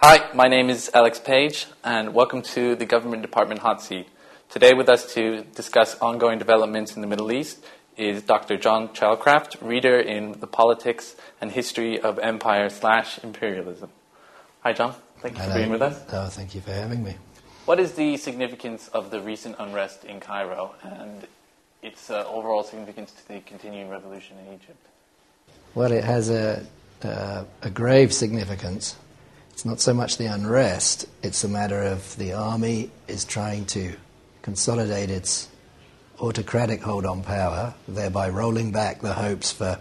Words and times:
Hi, 0.00 0.30
my 0.32 0.46
name 0.46 0.70
is 0.70 0.88
Alex 0.94 1.18
Page, 1.18 1.66
and 1.82 2.14
welcome 2.14 2.40
to 2.42 2.76
the 2.76 2.86
Government 2.86 3.20
Department 3.20 3.62
Hot 3.62 3.82
Seat. 3.82 4.06
Today, 4.48 4.72
with 4.72 4.88
us 4.88 5.12
to 5.14 5.42
discuss 5.56 5.98
ongoing 5.98 6.38
developments 6.38 6.94
in 6.94 7.00
the 7.00 7.08
Middle 7.08 7.32
East 7.32 7.58
is 7.96 8.22
Dr. 8.22 8.56
John 8.56 8.90
Chalcraft, 8.90 9.56
reader 9.60 9.98
in 9.98 10.38
the 10.38 10.46
Politics 10.46 11.16
and 11.40 11.50
History 11.50 11.98
of 11.98 12.20
Empire 12.20 12.68
slash 12.68 13.18
Imperialism. 13.24 13.90
Hi, 14.60 14.72
John. 14.72 14.94
Thank 15.18 15.34
you 15.34 15.42
Hello. 15.42 15.52
for 15.52 15.58
being 15.58 15.70
with 15.70 15.82
us. 15.82 16.00
Oh, 16.12 16.28
thank 16.28 16.54
you 16.54 16.60
for 16.60 16.70
having 16.70 17.02
me. 17.02 17.16
What 17.64 17.80
is 17.80 17.94
the 17.94 18.16
significance 18.18 18.86
of 18.94 19.10
the 19.10 19.20
recent 19.20 19.56
unrest 19.58 20.04
in 20.04 20.20
Cairo 20.20 20.76
and 20.80 21.26
its 21.82 22.08
uh, 22.08 22.24
overall 22.28 22.62
significance 22.62 23.10
to 23.10 23.26
the 23.26 23.40
continuing 23.40 23.88
revolution 23.88 24.36
in 24.46 24.54
Egypt? 24.54 24.86
Well, 25.74 25.90
it 25.90 26.04
has 26.04 26.30
a, 26.30 26.64
uh, 27.02 27.42
a 27.62 27.70
grave 27.70 28.12
significance. 28.12 28.94
It's 29.58 29.64
not 29.64 29.80
so 29.80 29.92
much 29.92 30.18
the 30.18 30.26
unrest, 30.26 31.08
it's 31.20 31.42
a 31.42 31.48
matter 31.48 31.82
of 31.82 32.16
the 32.16 32.32
army 32.32 32.92
is 33.08 33.24
trying 33.24 33.66
to 33.66 33.92
consolidate 34.40 35.10
its 35.10 35.48
autocratic 36.20 36.80
hold 36.80 37.04
on 37.04 37.24
power, 37.24 37.74
thereby 37.88 38.28
rolling 38.28 38.70
back 38.70 39.00
the 39.00 39.14
hopes 39.14 39.50
for 39.50 39.80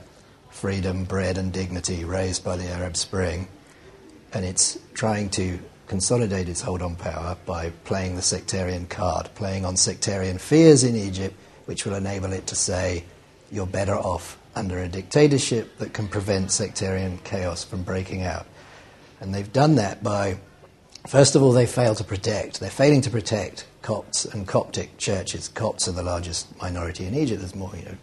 freedom, 0.50 1.04
bread, 1.04 1.38
and 1.38 1.54
dignity 1.54 2.06
raised 2.06 2.44
by 2.44 2.58
the 2.58 2.68
Arab 2.68 2.98
Spring. 2.98 3.48
And 4.34 4.44
it's 4.46 4.80
trying 4.96 5.30
to 5.38 5.60
consolidate 5.86 6.50
its 6.50 6.62
hold 6.62 6.82
on 6.82 6.96
power 6.96 7.38
by 7.46 7.70
playing 7.86 8.16
the 8.16 8.23
sectarian 8.23 8.88
card, 8.88 9.30
playing 9.36 9.64
on 9.64 9.78
sectarian 9.78 10.40
fears 10.40 10.84
in 10.84 10.96
Egypt, 10.96 11.36
which 11.66 11.86
will 11.86 11.94
enable 11.94 12.34
it 12.34 12.48
to 12.48 12.56
say, 12.56 13.04
you're 13.52 13.68
better 13.68 13.96
off 13.96 14.40
under 14.56 14.80
a 14.80 14.88
dictatorship 14.88 15.78
that 15.78 15.94
can 15.94 16.08
prevent 16.08 16.50
sectarian 16.52 17.20
chaos 17.20 17.64
from 17.64 17.84
breaking 17.84 18.23
out. 18.23 18.48
And 19.20 19.34
they've 19.34 19.52
done 19.52 19.76
that 19.76 20.04
by, 20.04 20.38
first 21.08 21.36
of 21.36 21.42
all, 21.42 21.52
they 21.52 21.66
fail 21.66 21.96
to 21.96 22.04
protect. 22.04 22.60
They're 22.60 22.70
failing 22.70 23.02
to 23.02 23.10
protect 23.10 23.66
Copts 23.82 24.26
and 24.26 24.48
Coptic 24.48 24.98
churches. 24.98 25.48
Copts 25.48 25.88
are 25.88 25.94
the 25.94 26.04
largest 26.04 26.56
minority 26.62 27.06
in 27.06 27.16
Egypt. 27.16 27.40
There's 27.40 27.56
more, 27.56 27.72
you 27.76 27.86
know, 27.86 27.98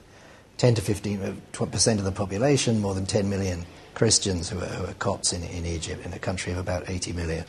10 0.56 0.76
to 0.76 0.82
15 0.82 1.42
percent 1.52 1.98
of 1.98 2.04
the 2.04 2.12
population, 2.12 2.80
more 2.80 2.94
than 2.94 3.06
10 3.06 3.28
million 3.28 3.66
Christians 3.94 4.48
who 4.48 4.58
are, 4.58 4.66
who 4.66 4.86
are 4.86 4.94
Copts 4.94 5.32
in, 5.32 5.42
in 5.44 5.66
Egypt, 5.66 6.04
in 6.04 6.12
a 6.12 6.18
country 6.18 6.52
of 6.52 6.58
about 6.58 6.88
80 6.88 7.12
million. 7.12 7.44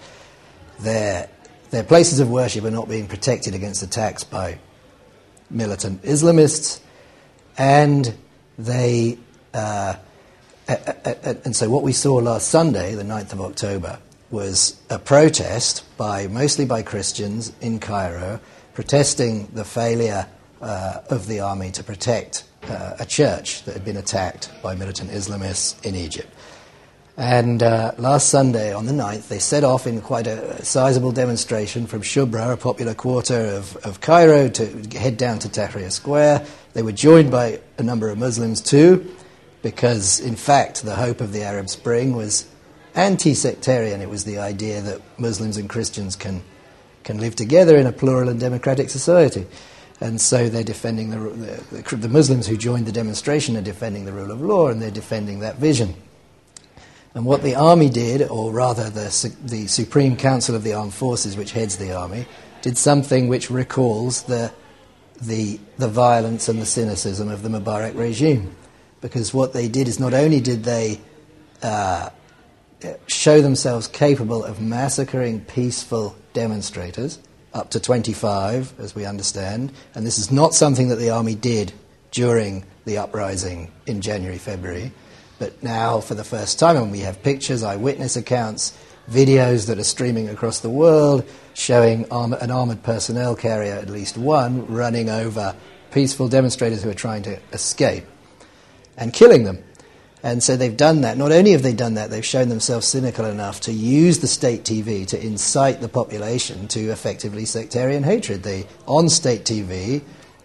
Their, 0.79 1.29
their 1.72 1.83
places 1.83 2.19
of 2.19 2.29
worship 2.29 2.66
are 2.66 2.72
not 2.72 2.89
being 2.89 3.07
protected 3.07 3.55
against 3.55 3.81
attacks 3.83 4.23
by 4.23 4.59
militant 5.50 6.03
Islamists, 6.03 6.79
and 7.57 8.16
they. 8.57 9.17
Uh, 9.53 9.95
and 10.67 11.55
so, 11.55 11.69
what 11.69 11.83
we 11.83 11.94
saw 11.94 12.16
last 12.16 12.47
Sunday, 12.47 12.95
the 12.95 13.03
9th 13.03 13.33
of 13.33 13.41
October, 13.41 13.99
was 14.31 14.81
a 14.89 14.97
protest 14.97 15.83
by 15.97 16.27
mostly 16.27 16.66
by 16.66 16.81
Christians 16.81 17.53
in 17.61 17.80
Cairo, 17.80 18.39
protesting 18.73 19.47
the 19.53 19.63
failure 19.63 20.27
uh, 20.61 21.02
of 21.09 21.27
the 21.27 21.39
army 21.39 21.72
to 21.72 21.83
protect 21.83 22.45
uh, 22.63 22.95
a 22.99 23.05
church 23.05 23.63
that 23.63 23.73
had 23.73 23.85
been 23.85 23.97
attacked 23.97 24.52
by 24.63 24.73
militant 24.73 25.11
Islamists 25.11 25.83
in 25.85 25.95
Egypt. 25.95 26.30
And 27.17 27.63
uh, 27.63 27.94
last 27.97 28.29
Sunday, 28.29 28.73
on 28.73 28.88
the 28.88 28.91
9th, 28.91 29.29
they 29.29 29.39
set 29.39 29.63
off 29.63 29.88
in 29.88 30.02
quite 30.02 30.27
a 30.27 30.66
sizable 30.66 31.13
demonstration 31.13 31.88
from 31.88 32.02
Shubra, 32.02 32.52
a 32.52 32.57
popular 32.57 32.94
quarter 32.94 33.39
of, 33.39 33.77
of 33.77 34.02
Cairo, 34.02 34.50
to 34.50 35.00
head 35.00 35.16
down 35.16 35.39
to 35.39 35.47
Tahrir 35.47 35.91
Square. 35.91 36.45
They 36.73 36.81
were 36.81 36.91
joined 36.91 37.31
by 37.31 37.61
a 37.77 37.83
number 37.83 38.09
of 38.09 38.17
Muslims 38.17 38.59
too, 38.59 39.16
because 39.66 40.19
in 40.19 40.35
fact, 40.35 40.83
the 40.83 40.94
hope 40.94 41.21
of 41.21 41.33
the 41.33 41.41
Arab 41.41 41.69
Spring 41.69 42.16
was 42.16 42.47
anti 42.94 43.33
sectarian. 43.33 43.99
It 43.99 44.11
was 44.11 44.23
the 44.23 44.38
idea 44.38 44.80
that 44.81 45.02
Muslims 45.17 45.57
and 45.57 45.67
Christians 45.67 46.16
can, 46.16 46.44
can 47.03 47.17
live 47.17 47.35
together 47.35 47.75
in 47.75 47.88
a 47.88 47.91
plural 47.91 48.30
and 48.30 48.39
democratic 48.39 48.91
society. 48.91 49.47
And 49.99 50.22
so 50.22 50.49
they're 50.49 50.63
defending 50.63 51.09
the, 51.09 51.17
the, 51.81 51.95
the 51.95 52.09
Muslims 52.09 52.45
who 52.45 52.57
joined 52.57 52.85
the 52.85 52.91
demonstration 52.91 53.57
are 53.57 53.63
defending 53.63 54.06
the 54.06 54.12
rule 54.12 54.29
of 54.29 54.39
law 54.39 54.67
and 54.67 54.79
they're 54.79 54.91
defending 54.91 55.39
that 55.39 55.56
vision. 55.56 55.95
And 57.16 57.25
what 57.25 57.41
the 57.41 57.56
army 57.56 57.89
did, 57.89 58.22
or 58.22 58.51
rather 58.51 58.91
the, 58.91 59.35
the 59.45 59.66
Supreme 59.66 60.16
Council 60.16 60.53
of 60.53 60.62
the 60.62 60.73
Armed 60.73 60.94
Forces, 60.94 61.35
which 61.35 61.53
heads 61.53 61.78
the 61.78 61.91
army, 61.91 62.28
did 62.62 62.78
something 62.78 63.29
which 63.29 63.50
recalls 63.50 64.22
the, 64.25 64.53
the, 65.23 65.59
the 65.79 65.88
violence 65.88 66.50
and 66.50 66.62
the 66.62 66.68
cynicism 66.68 67.29
of 67.29 67.41
the 67.41 67.50
Mubarak 67.50 67.97
regime. 67.97 68.56
Because 69.01 69.33
what 69.33 69.53
they 69.53 69.67
did 69.67 69.88
is 69.88 70.00
not 70.00 70.13
only 70.13 70.39
did 70.39 70.63
they 70.63 71.00
uh, 71.61 72.09
show 73.07 73.41
themselves 73.41 73.88
capable 73.88 74.44
of 74.44 74.61
massacring 74.61 75.41
peaceful 75.41 76.16
demonstrators, 76.33 77.19
up 77.53 77.69
to 77.72 77.79
25, 77.79 78.73
as 78.79 78.95
we 78.95 79.06
understand, 79.06 79.72
and 79.94 80.06
this 80.06 80.17
is 80.17 80.31
not 80.31 80.53
something 80.53 80.89
that 80.89 80.97
the 80.97 81.09
army 81.09 81.35
did 81.35 81.72
during 82.11 82.66
the 82.83 82.97
uprising 82.97 83.72
in 83.85 84.01
January, 84.01 84.38
February. 84.38 84.91
But 85.39 85.63
now, 85.63 86.00
for 86.00 86.16
the 86.16 86.23
first 86.23 86.59
time, 86.59 86.77
and 86.77 86.91
we 86.91 87.00
have 87.00 87.23
pictures, 87.23 87.63
eyewitness 87.63 88.16
accounts, 88.16 88.77
videos 89.09 89.67
that 89.67 89.77
are 89.77 89.83
streaming 89.83 90.29
across 90.29 90.59
the 90.59 90.69
world 90.69 91.23
showing 91.53 92.09
arm- 92.12 92.33
an 92.33 92.51
armoured 92.51 92.83
personnel 92.83 93.35
carrier, 93.35 93.73
at 93.73 93.89
least 93.89 94.17
one, 94.17 94.67
running 94.67 95.09
over 95.09 95.56
peaceful 95.91 96.27
demonstrators 96.27 96.83
who 96.83 96.89
are 96.89 96.95
trying 96.95 97.23
to 97.23 97.39
escape 97.53 98.06
and 98.97 99.13
killing 99.13 99.44
them. 99.44 99.63
And 100.23 100.41
so 100.41 100.57
they've 100.57 100.75
done 100.75 101.01
that. 101.01 101.17
Not 101.17 101.31
only 101.31 101.51
have 101.51 101.61
they 101.61 101.73
done 101.73 101.94
that, 101.94 102.09
they've 102.09 102.25
shown 102.25 102.50
themselves 102.50 102.88
cynical 102.88 103.25
enough 103.25 103.61
to 103.61 103.72
use 103.72 104.19
the 104.19 104.28
state 104.28 104.63
TV 104.63 105.06
to 105.07 105.23
incite 105.23 105.81
the 105.81 105.88
population 105.88 106.67
to 106.69 106.89
effectively 106.89 107.45
sectarian 107.45 108.01
hatred. 108.01 108.41
They, 108.41 108.66
on 108.88 109.07
state 109.09 109.44
TV, 109.44 110.01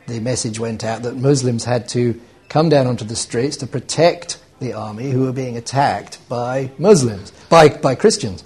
the 0.07 0.21
message 0.21 0.59
went 0.59 0.85
out 0.85 1.03
that 1.05 1.17
Muslims 1.17 1.65
had 1.65 1.89
to 1.91 2.21
come 2.51 2.69
down 2.69 2.87
onto 2.87 3.07
the 3.07 3.17
streets 3.17 3.57
to 3.59 3.67
protect 3.67 4.39
the 4.59 4.75
army 4.75 5.11
who 5.11 5.23
were 5.23 5.33
being 5.33 5.57
attacked 5.57 6.19
by 6.29 6.71
Muslims, 6.77 7.31
by, 7.49 7.71
by 7.71 7.95
Christians. 7.95 8.45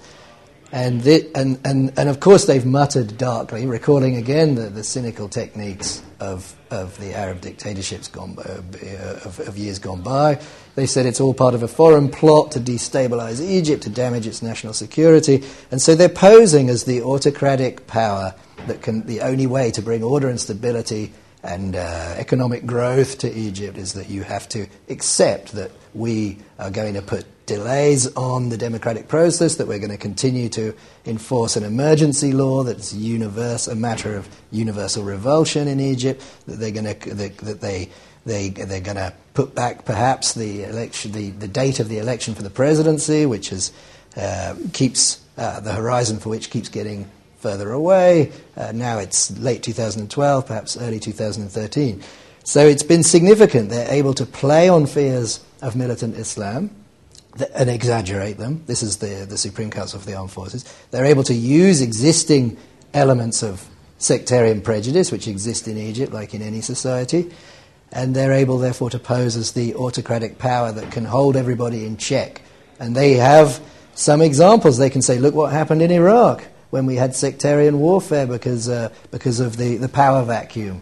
And, 0.71 1.05
and, 1.05 1.59
and, 1.63 1.97
and 1.97 2.09
of 2.09 2.19
course, 2.19 2.45
they've 2.45 2.65
muttered 2.65 3.17
darkly, 3.17 3.65
recalling 3.65 4.17
again 4.17 4.55
the, 4.55 4.69
the 4.69 4.83
cynical 4.83 5.29
techniques 5.29 6.01
of, 6.19 6.55
of 6.69 6.99
the 6.99 7.13
Arab 7.13 7.41
dictatorships 7.41 8.07
gone, 8.07 8.35
uh, 8.39 9.19
of, 9.23 9.39
of 9.39 9.57
years 9.57 9.79
gone 9.79 10.01
by. 10.01 10.41
They 10.75 10.85
said 10.85 11.05
it's 11.05 11.21
all 11.21 11.33
part 11.33 11.53
of 11.53 11.63
a 11.63 11.67
foreign 11.67 12.09
plot 12.09 12.51
to 12.51 12.59
destabilize 12.59 13.41
Egypt, 13.41 13.83
to 13.83 13.89
damage 13.89 14.27
its 14.27 14.41
national 14.41 14.73
security. 14.73 15.43
And 15.71 15.81
so 15.81 15.95
they're 15.95 16.09
posing 16.09 16.69
as 16.69 16.83
the 16.83 17.03
autocratic 17.03 17.87
power 17.87 18.33
that 18.67 18.81
can, 18.81 19.05
the 19.05 19.21
only 19.21 19.47
way 19.47 19.71
to 19.71 19.81
bring 19.81 20.03
order 20.03 20.29
and 20.29 20.39
stability 20.39 21.13
and 21.43 21.75
uh, 21.75 22.15
economic 22.17 22.65
growth 22.65 23.19
to 23.19 23.31
Egypt 23.31 23.77
is 23.77 23.93
that 23.93 24.09
you 24.09 24.23
have 24.23 24.49
to 24.49 24.67
accept 24.89 25.51
that 25.53 25.71
we 25.93 26.39
are 26.57 26.71
going 26.71 26.95
to 26.95 27.01
put 27.01 27.25
delays 27.45 28.13
on 28.15 28.49
the 28.49 28.57
democratic 28.57 29.07
process, 29.07 29.55
that 29.55 29.67
we're 29.67 29.79
going 29.79 29.91
to 29.91 29.97
continue 29.97 30.49
to 30.49 30.73
enforce 31.05 31.55
an 31.55 31.63
emergency 31.63 32.31
law 32.31 32.63
that's 32.63 32.93
universe, 32.93 33.67
a 33.67 33.75
matter 33.75 34.15
of 34.15 34.27
universal 34.51 35.03
revulsion 35.03 35.67
in 35.67 35.79
Egypt, 35.79 36.23
that 36.47 36.55
they're 36.55 36.71
going 36.71 36.85
to, 36.85 37.13
that, 37.13 37.37
that 37.37 37.61
they, 37.61 37.89
they, 38.25 38.49
they're 38.49 38.81
going 38.81 38.97
to 38.97 39.13
put 39.33 39.53
back 39.53 39.85
perhaps 39.85 40.33
the, 40.33 40.63
election, 40.63 41.11
the, 41.11 41.31
the 41.31 41.47
date 41.47 41.79
of 41.79 41.89
the 41.89 41.97
election 41.97 42.33
for 42.33 42.43
the 42.43 42.49
presidency, 42.49 43.25
which 43.25 43.51
is, 43.51 43.71
uh, 44.17 44.55
keeps 44.73 45.23
uh, 45.37 45.59
the 45.59 45.73
horizon 45.73 46.17
for 46.17 46.29
which 46.29 46.49
keeps 46.49 46.69
getting 46.69 47.09
further 47.39 47.71
away. 47.71 48.31
Uh, 48.57 48.71
now 48.73 48.97
it's 48.97 49.37
late 49.37 49.61
2012, 49.61 50.47
perhaps 50.47 50.77
early 50.77 50.99
2013. 50.99 52.01
So 52.43 52.65
it's 52.65 52.83
been 52.83 53.03
significant. 53.03 53.69
They're 53.69 53.91
able 53.91 54.13
to 54.15 54.25
play 54.25 54.69
on 54.69 54.85
fears 54.85 55.43
of 55.61 55.75
militant 55.75 56.15
Islam 56.15 56.69
and 57.53 57.69
exaggerate 57.69 58.37
them. 58.37 58.63
This 58.65 58.81
is 58.81 58.97
the, 58.97 59.25
the 59.27 59.37
Supreme 59.37 59.71
Council 59.71 59.99
of 59.99 60.05
the 60.05 60.15
Armed 60.15 60.31
Forces. 60.31 60.63
They're 60.91 61.05
able 61.05 61.23
to 61.23 61.33
use 61.33 61.81
existing 61.81 62.57
elements 62.93 63.43
of 63.43 63.67
sectarian 63.97 64.61
prejudice, 64.61 65.11
which 65.11 65.27
exist 65.27 65.67
in 65.67 65.77
Egypt, 65.77 66.13
like 66.13 66.33
in 66.33 66.41
any 66.41 66.61
society, 66.61 67.31
and 67.91 68.15
they're 68.15 68.33
able, 68.33 68.57
therefore, 68.57 68.89
to 68.89 68.99
pose 68.99 69.35
as 69.35 69.51
the 69.53 69.75
autocratic 69.75 70.37
power 70.37 70.71
that 70.71 70.91
can 70.91 71.05
hold 71.05 71.35
everybody 71.35 71.85
in 71.85 71.97
check. 71.97 72.41
And 72.79 72.95
they 72.95 73.13
have 73.13 73.61
some 73.93 74.21
examples. 74.21 74.77
They 74.77 74.89
can 74.89 75.01
say, 75.01 75.17
look 75.17 75.33
what 75.33 75.51
happened 75.51 75.81
in 75.81 75.91
Iraq 75.91 76.43
when 76.71 76.85
we 76.85 76.95
had 76.95 77.15
sectarian 77.15 77.79
warfare 77.79 78.27
because, 78.27 78.67
uh, 78.67 78.89
because 79.11 79.39
of 79.39 79.55
the, 79.55 79.77
the 79.77 79.87
power 79.87 80.23
vacuum. 80.23 80.81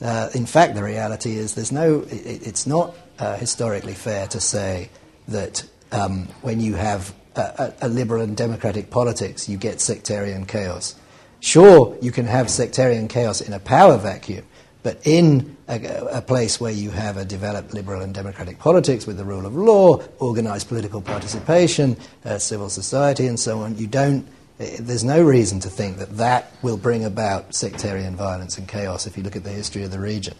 Uh, 0.00 0.28
in 0.34 0.46
fact, 0.46 0.74
the 0.74 0.82
reality 0.84 1.36
is 1.36 1.54
there's 1.54 1.72
no, 1.72 2.02
it, 2.02 2.46
it's 2.46 2.66
not 2.66 2.94
uh, 3.18 3.36
historically 3.36 3.94
fair 3.94 4.26
to 4.28 4.40
say 4.40 4.90
that 5.28 5.64
um, 5.92 6.26
when 6.42 6.60
you 6.60 6.74
have 6.74 7.14
a, 7.36 7.72
a, 7.82 7.88
liberal 7.88 8.22
and 8.22 8.36
democratic 8.36 8.90
politics, 8.90 9.48
you 9.48 9.56
get 9.56 9.80
sectarian 9.80 10.46
chaos. 10.46 10.94
Sure, 11.40 11.96
you 12.00 12.10
can 12.10 12.26
have 12.26 12.50
sectarian 12.50 13.08
chaos 13.08 13.40
in 13.40 13.52
a 13.52 13.60
power 13.60 13.98
vacuum, 13.98 14.44
But 14.82 15.06
in 15.06 15.56
a, 15.68 16.18
a, 16.18 16.22
place 16.22 16.60
where 16.60 16.72
you 16.72 16.90
have 16.90 17.16
a 17.16 17.24
developed 17.24 17.74
liberal 17.74 18.02
and 18.02 18.14
democratic 18.14 18.58
politics 18.58 19.06
with 19.06 19.16
the 19.16 19.24
rule 19.24 19.44
of 19.44 19.54
law, 19.54 20.00
organized 20.18 20.68
political 20.68 21.00
participation, 21.00 21.96
uh, 22.24 22.38
civil 22.38 22.68
society, 22.68 23.26
and 23.26 23.38
so 23.38 23.60
on, 23.60 23.76
you 23.76 23.86
don't. 23.86 24.26
Eh, 24.60 24.76
there's 24.80 25.04
no 25.04 25.22
reason 25.22 25.60
to 25.60 25.68
think 25.68 25.98
that 25.98 26.16
that 26.16 26.52
will 26.62 26.76
bring 26.76 27.04
about 27.04 27.54
sectarian 27.54 28.16
violence 28.16 28.58
and 28.58 28.68
chaos 28.68 29.06
if 29.06 29.16
you 29.16 29.22
look 29.22 29.36
at 29.36 29.44
the 29.44 29.50
history 29.50 29.82
of 29.82 29.90
the 29.90 29.98
region. 29.98 30.34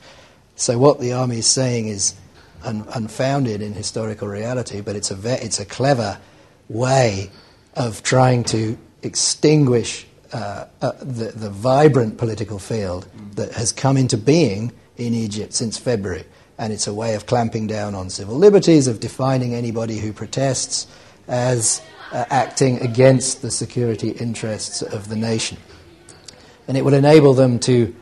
So, 0.54 0.78
what 0.78 1.00
the 1.00 1.12
army 1.12 1.38
is 1.38 1.46
saying 1.46 1.88
is 1.88 2.14
un- 2.64 2.86
unfounded 2.94 3.62
in 3.62 3.72
historical 3.72 4.28
reality, 4.28 4.80
but 4.80 4.96
it's 4.96 5.10
a, 5.10 5.14
ve- 5.14 5.42
it's 5.42 5.60
a 5.60 5.64
clever 5.64 6.18
way 6.68 7.30
of 7.74 8.02
trying 8.02 8.44
to 8.44 8.76
extinguish 9.02 10.06
uh, 10.32 10.66
uh, 10.82 10.92
the, 10.98 11.32
the 11.34 11.50
vibrant 11.50 12.18
political 12.18 12.58
field 12.58 13.08
that 13.34 13.52
has 13.52 13.72
come 13.72 13.96
into 13.96 14.16
being 14.16 14.72
in 14.96 15.14
Egypt 15.14 15.52
since 15.52 15.78
February. 15.78 16.24
And 16.58 16.72
it's 16.72 16.86
a 16.86 16.94
way 16.94 17.14
of 17.14 17.26
clamping 17.26 17.66
down 17.66 17.94
on 17.94 18.10
civil 18.10 18.36
liberties, 18.36 18.88
of 18.88 18.98
defining 18.98 19.54
anybody 19.54 19.98
who 19.98 20.12
protests 20.12 20.86
as 21.28 21.82
uh, 22.12 22.24
acting 22.30 22.80
against 22.80 23.42
the 23.42 23.50
security 23.50 24.10
interests 24.10 24.82
of 24.82 25.08
the 25.08 25.16
nation. 25.16 25.58
And 26.66 26.76
it 26.76 26.84
will 26.84 26.94
enable 26.94 27.34
them 27.34 27.58
to 27.60 27.94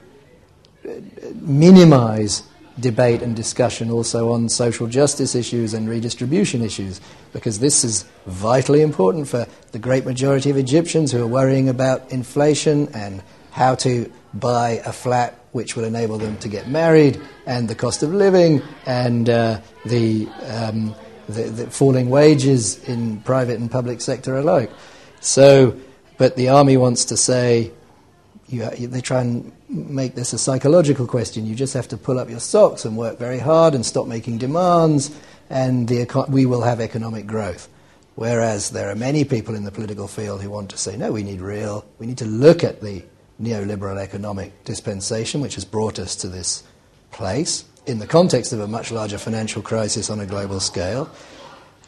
uh, 0.88 0.92
minimize 1.34 2.42
debate 2.80 3.22
and 3.22 3.36
discussion 3.36 3.90
also 3.90 4.32
on 4.32 4.48
social 4.48 4.86
justice 4.86 5.34
issues 5.34 5.74
and 5.74 5.88
redistribution 5.88 6.62
issues, 6.62 7.00
because 7.32 7.60
this 7.60 7.84
is 7.84 8.04
vitally 8.26 8.82
important 8.82 9.28
for 9.28 9.46
the 9.72 9.78
great 9.78 10.04
majority 10.04 10.50
of 10.50 10.56
Egyptians 10.56 11.12
who 11.12 11.22
are 11.22 11.26
worrying 11.26 11.68
about 11.68 12.10
inflation 12.10 12.88
and 12.94 13.22
how 13.52 13.74
to 13.76 14.10
buy 14.32 14.82
a 14.84 14.92
flat 14.92 15.38
which 15.52 15.76
will 15.76 15.84
enable 15.84 16.18
them 16.18 16.36
to 16.38 16.48
get 16.48 16.68
married, 16.68 17.20
and 17.46 17.68
the 17.68 17.76
cost 17.76 18.02
of 18.02 18.12
living, 18.12 18.60
and 18.86 19.30
uh, 19.30 19.60
the, 19.86 20.26
um, 20.48 20.92
the, 21.28 21.44
the 21.44 21.70
falling 21.70 22.10
wages 22.10 22.82
in 22.88 23.20
private 23.20 23.60
and 23.60 23.70
public 23.70 24.00
sector 24.00 24.36
alike. 24.36 24.68
So, 25.20 25.78
but 26.18 26.34
the 26.34 26.48
army 26.48 26.76
wants 26.76 27.04
to 27.04 27.16
say, 27.16 27.70
you, 28.48 28.68
they 28.70 29.00
try 29.00 29.20
and 29.20 29.52
make 29.68 30.14
this 30.14 30.32
a 30.32 30.38
psychological 30.38 31.06
question. 31.06 31.46
You 31.46 31.54
just 31.54 31.74
have 31.74 31.88
to 31.88 31.96
pull 31.96 32.18
up 32.18 32.28
your 32.30 32.40
socks 32.40 32.84
and 32.84 32.96
work 32.96 33.18
very 33.18 33.38
hard 33.38 33.74
and 33.74 33.84
stop 33.84 34.06
making 34.06 34.38
demands, 34.38 35.10
and 35.50 35.90
we 36.28 36.46
will 36.46 36.62
have 36.62 36.80
economic 36.80 37.26
growth. 37.26 37.68
Whereas 38.14 38.70
there 38.70 38.90
are 38.90 38.94
many 38.94 39.24
people 39.24 39.54
in 39.54 39.64
the 39.64 39.72
political 39.72 40.06
field 40.06 40.40
who 40.40 40.50
want 40.50 40.70
to 40.70 40.78
say, 40.78 40.96
no, 40.96 41.10
we 41.10 41.22
need 41.22 41.40
real, 41.40 41.84
we 41.98 42.06
need 42.06 42.18
to 42.18 42.26
look 42.26 42.62
at 42.62 42.80
the 42.80 43.02
neoliberal 43.42 43.98
economic 43.98 44.64
dispensation, 44.64 45.40
which 45.40 45.56
has 45.56 45.64
brought 45.64 45.98
us 45.98 46.14
to 46.16 46.28
this 46.28 46.62
place 47.10 47.64
in 47.86 47.98
the 47.98 48.06
context 48.06 48.52
of 48.52 48.60
a 48.60 48.68
much 48.68 48.92
larger 48.92 49.18
financial 49.18 49.62
crisis 49.62 50.10
on 50.10 50.20
a 50.20 50.26
global 50.26 50.60
scale. 50.60 51.10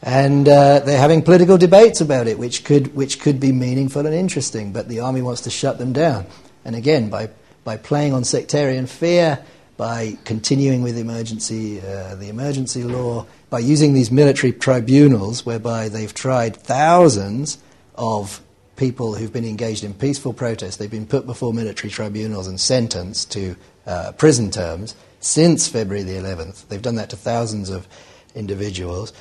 And 0.03 0.47
uh, 0.47 0.79
they're 0.79 0.99
having 0.99 1.23
political 1.23 1.57
debates 1.57 2.01
about 2.01 2.27
it, 2.27 2.37
which 2.37 2.63
could, 2.63 2.93
which 2.93 3.19
could 3.19 3.39
be 3.39 3.51
meaningful 3.51 4.05
and 4.05 4.13
interesting, 4.13 4.71
but 4.71 4.89
the 4.89 4.99
army 4.99 5.21
wants 5.21 5.41
to 5.41 5.49
shut 5.49 5.79
them 5.79 5.93
down. 5.93 6.27
And 6.65 6.75
again, 6.75 7.09
by 7.09 7.29
by 7.67 7.75
playing 7.75 8.13
on 8.13 8.23
sectarian 8.23 8.87
fear, 8.87 9.43
by 9.75 10.17
continuing 10.23 10.83
with 10.83 10.97
emergency, 10.97 11.81
uh, 11.81 12.15
the 12.15 12.29
emergency 12.29 12.81
law, 12.81 13.25
by 13.49 13.59
using 13.59 13.93
these 13.93 14.09
military 14.09 14.53
tribunals 14.53 15.45
whereby 15.45 15.89
they've 15.89 16.13
tried 16.13 16.55
thousands 16.55 17.57
of 17.95 18.41
people 18.77 19.15
who've 19.15 19.33
been 19.33 19.43
engaged 19.43 19.83
in 19.83 19.93
peaceful 19.93 20.31
protest. 20.31 20.79
They've 20.79 20.89
been 20.89 21.05
put 21.05 21.25
before 21.25 21.53
military 21.53 21.89
tribunals 21.89 22.47
and 22.47 22.57
sentenced 22.57 23.33
to 23.33 23.57
uh, 23.85 24.13
prison 24.13 24.49
terms 24.49 24.95
since 25.19 25.67
February 25.67 26.03
the 26.03 26.13
11th. 26.13 26.69
They've 26.69 26.81
done 26.81 26.95
that 26.95 27.09
to 27.09 27.17
thousands 27.17 27.69
of 27.69 27.85
individuals. 28.33 29.11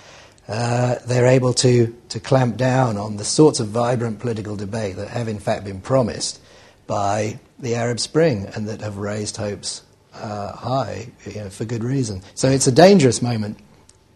Uh, 0.47 1.01
they're 1.07 1.27
able 1.27 1.53
to, 1.55 1.93
to 2.11 2.21
clamp 2.21 2.57
down 2.57 2.97
on 2.97 3.17
the 3.17 3.25
sorts 3.25 3.59
of 3.59 3.67
vibrant 3.67 4.21
political 4.21 4.55
debate 4.55 4.95
that 4.95 5.09
have 5.09 5.27
in 5.27 5.41
fact 5.41 5.65
been 5.65 5.81
promised 5.81 6.41
by 6.87 7.39
the 7.59 7.75
Arab 7.75 8.01
Spring 8.01 8.47
and 8.55 8.69
that 8.69 8.81
have 8.81 8.99
raised 8.99 9.37
hopes 9.37 9.83
uh, 10.15 10.53
high 10.53 11.09
you 11.25 11.35
know, 11.35 11.51
for 11.51 11.65
good 11.65 11.85
reason. 11.85 12.23
So 12.35 12.49
it's 12.49 12.67
a 12.67 12.73
dangerous 12.73 13.21
moment 13.23 13.59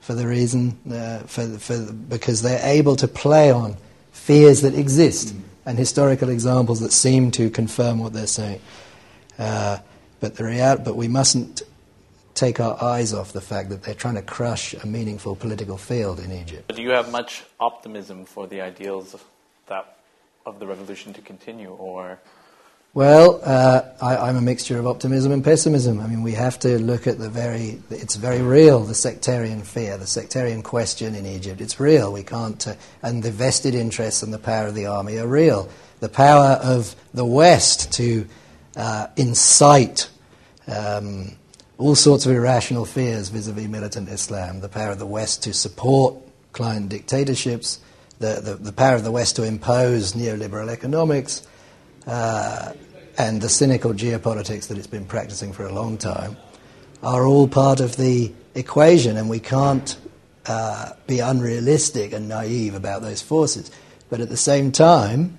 for 0.00 0.14
the 0.14 0.26
reason, 0.26 0.78
uh, 0.90 1.20
for, 1.20 1.46
for, 1.58 1.92
because 1.92 2.42
they're 2.42 2.64
able 2.64 2.96
to 2.96 3.08
play 3.08 3.50
on 3.50 3.76
fears 4.12 4.62
that 4.62 4.74
exist 4.74 5.34
and 5.66 5.78
historical 5.78 6.30
examples 6.30 6.80
that 6.80 6.92
seem 6.92 7.30
to 7.32 7.50
confirm 7.50 7.98
what 7.98 8.12
they're 8.12 8.26
saying. 8.26 8.60
Uh, 9.38 9.78
but, 10.20 10.36
the 10.36 10.44
real, 10.44 10.76
but 10.78 10.96
we 10.96 11.08
mustn't 11.08 11.62
take 12.34 12.60
our 12.60 12.82
eyes 12.82 13.12
off 13.12 13.32
the 13.32 13.40
fact 13.40 13.68
that 13.68 13.82
they're 13.82 13.94
trying 13.94 14.14
to 14.14 14.22
crush 14.22 14.74
a 14.74 14.86
meaningful 14.86 15.36
political 15.36 15.76
field 15.76 16.18
in 16.20 16.32
Egypt. 16.32 16.74
Do 16.74 16.82
you 16.82 16.90
have 16.90 17.10
much 17.10 17.42
optimism 17.58 18.24
for 18.24 18.46
the 18.46 18.60
ideals 18.62 19.14
of, 19.14 19.24
that, 19.66 19.98
of 20.46 20.58
the 20.58 20.66
revolution 20.66 21.12
to 21.14 21.20
continue, 21.20 21.70
or 21.70 22.18
well, 22.92 23.40
uh, 23.44 23.82
I, 24.02 24.28
am 24.28 24.36
a 24.36 24.40
mixture 24.40 24.76
of 24.76 24.86
optimism 24.86 25.30
and 25.30 25.44
pessimism. 25.44 26.00
I 26.00 26.08
mean, 26.08 26.22
we 26.24 26.32
have 26.32 26.58
to 26.60 26.76
look 26.80 27.06
at 27.06 27.18
the 27.18 27.28
very, 27.28 27.80
it's 27.88 28.16
very 28.16 28.42
real, 28.42 28.80
the 28.80 28.96
sectarian 28.96 29.62
fear, 29.62 29.96
the 29.96 30.08
sectarian 30.08 30.62
question 30.62 31.14
in 31.14 31.24
Egypt. 31.24 31.60
It's 31.60 31.78
real. 31.78 32.12
We 32.12 32.24
can't, 32.24 32.66
uh, 32.66 32.74
and 33.00 33.22
the 33.22 33.30
vested 33.30 33.76
interests 33.76 34.24
and 34.24 34.34
the 34.34 34.40
power 34.40 34.66
of 34.66 34.74
the 34.74 34.86
army 34.86 35.18
are 35.18 35.26
real. 35.28 35.68
The 36.00 36.08
power 36.08 36.58
of 36.62 36.96
the 37.14 37.24
West 37.24 37.92
to 37.92 38.26
uh, 38.76 39.06
incite 39.16 40.10
um, 40.66 41.36
all 41.78 41.94
sorts 41.94 42.26
of 42.26 42.32
irrational 42.32 42.86
fears 42.86 43.28
vis 43.28 43.46
a 43.46 43.52
vis 43.52 43.68
militant 43.68 44.08
Islam, 44.08 44.62
the 44.62 44.68
power 44.68 44.90
of 44.90 44.98
the 44.98 45.06
West 45.06 45.44
to 45.44 45.54
support 45.54 46.16
client 46.52 46.88
dictatorships, 46.88 47.78
the, 48.18 48.40
the, 48.42 48.56
the 48.56 48.72
power 48.72 48.96
of 48.96 49.04
the 49.04 49.12
West 49.12 49.36
to 49.36 49.44
impose 49.44 50.14
neoliberal 50.14 50.68
economics 50.68 51.46
uh, 52.10 52.72
and 53.18 53.40
the 53.40 53.48
cynical 53.48 53.92
geopolitics 53.92 54.66
that 54.66 54.76
it's 54.76 54.88
been 54.88 55.04
practicing 55.04 55.52
for 55.52 55.64
a 55.64 55.72
long 55.72 55.96
time 55.96 56.36
are 57.02 57.24
all 57.24 57.46
part 57.46 57.78
of 57.78 57.96
the 57.96 58.32
equation, 58.54 59.16
and 59.16 59.30
we 59.30 59.38
can't 59.38 59.96
uh, 60.46 60.92
be 61.06 61.20
unrealistic 61.20 62.12
and 62.12 62.28
naive 62.28 62.74
about 62.74 63.00
those 63.00 63.22
forces. 63.22 63.70
But 64.10 64.20
at 64.20 64.28
the 64.28 64.36
same 64.36 64.72
time, 64.72 65.38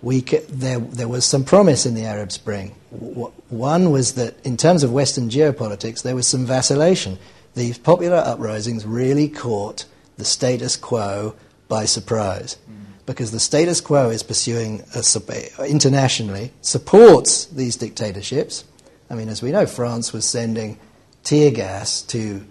we 0.00 0.20
there, 0.20 0.78
there 0.78 1.08
was 1.08 1.24
some 1.24 1.44
promise 1.44 1.86
in 1.86 1.94
the 1.94 2.04
Arab 2.04 2.30
Spring. 2.30 2.76
W- 2.92 3.32
one 3.48 3.90
was 3.90 4.12
that, 4.12 4.34
in 4.46 4.56
terms 4.56 4.84
of 4.84 4.92
Western 4.92 5.28
geopolitics, 5.28 6.02
there 6.02 6.14
was 6.14 6.28
some 6.28 6.46
vacillation. 6.46 7.18
These 7.54 7.78
popular 7.78 8.18
uprisings 8.18 8.86
really 8.86 9.28
caught 9.28 9.86
the 10.18 10.24
status 10.24 10.76
quo 10.76 11.34
by 11.68 11.84
surprise. 11.84 12.58
Mm 12.70 12.85
because 13.06 13.30
the 13.30 13.40
status 13.40 13.80
quo 13.80 14.10
is 14.10 14.22
pursuing 14.22 14.82
a, 14.94 15.66
internationally, 15.66 16.52
supports 16.60 17.46
these 17.46 17.76
dictatorships. 17.76 18.64
I 19.08 19.14
mean, 19.14 19.28
as 19.28 19.42
we 19.42 19.52
know, 19.52 19.66
France 19.66 20.12
was 20.12 20.24
sending 20.24 20.78
tear 21.22 21.52
gas 21.52 22.02
to 22.02 22.44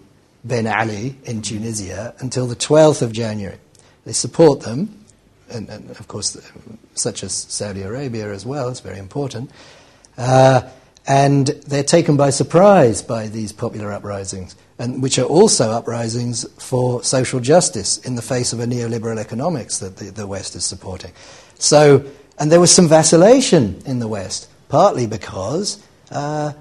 Ben 0.44 0.66
Ali 0.66 1.16
in 1.24 1.42
Tunisia 1.42 2.14
until 2.18 2.46
the 2.46 2.56
12th 2.56 3.02
of 3.02 3.12
January. 3.12 3.58
They 4.04 4.12
support 4.12 4.60
them, 4.60 5.04
and, 5.50 5.68
and 5.68 5.90
of 5.90 6.08
course, 6.08 6.36
such 6.94 7.22
as 7.22 7.32
Saudi 7.34 7.82
Arabia 7.82 8.32
as 8.32 8.46
well, 8.46 8.68
it's 8.68 8.80
very 8.80 8.98
important. 8.98 9.50
Uh, 10.16 10.62
and 11.06 11.46
they're 11.46 11.84
taken 11.84 12.16
by 12.16 12.30
surprise 12.30 13.02
by 13.02 13.28
these 13.28 13.52
popular 13.52 13.92
uprisings, 13.92 14.56
and 14.78 15.02
which 15.02 15.18
are 15.18 15.24
also 15.24 15.70
uprisings 15.70 16.44
for 16.58 17.02
social 17.02 17.40
justice 17.40 17.98
in 17.98 18.14
the 18.14 18.22
face 18.22 18.52
of 18.52 18.60
a 18.60 18.66
neoliberal 18.66 19.18
economics 19.18 19.78
that 19.78 19.96
the, 19.96 20.10
the 20.10 20.26
West 20.26 20.54
is 20.54 20.64
supporting. 20.64 21.12
So, 21.58 22.04
and 22.38 22.52
there 22.52 22.60
was 22.60 22.70
some 22.70 22.88
vacillation 22.88 23.82
in 23.86 23.98
the 23.98 24.08
West, 24.08 24.50
partly 24.68 25.06
because 25.06 25.82
uh, 26.10 26.52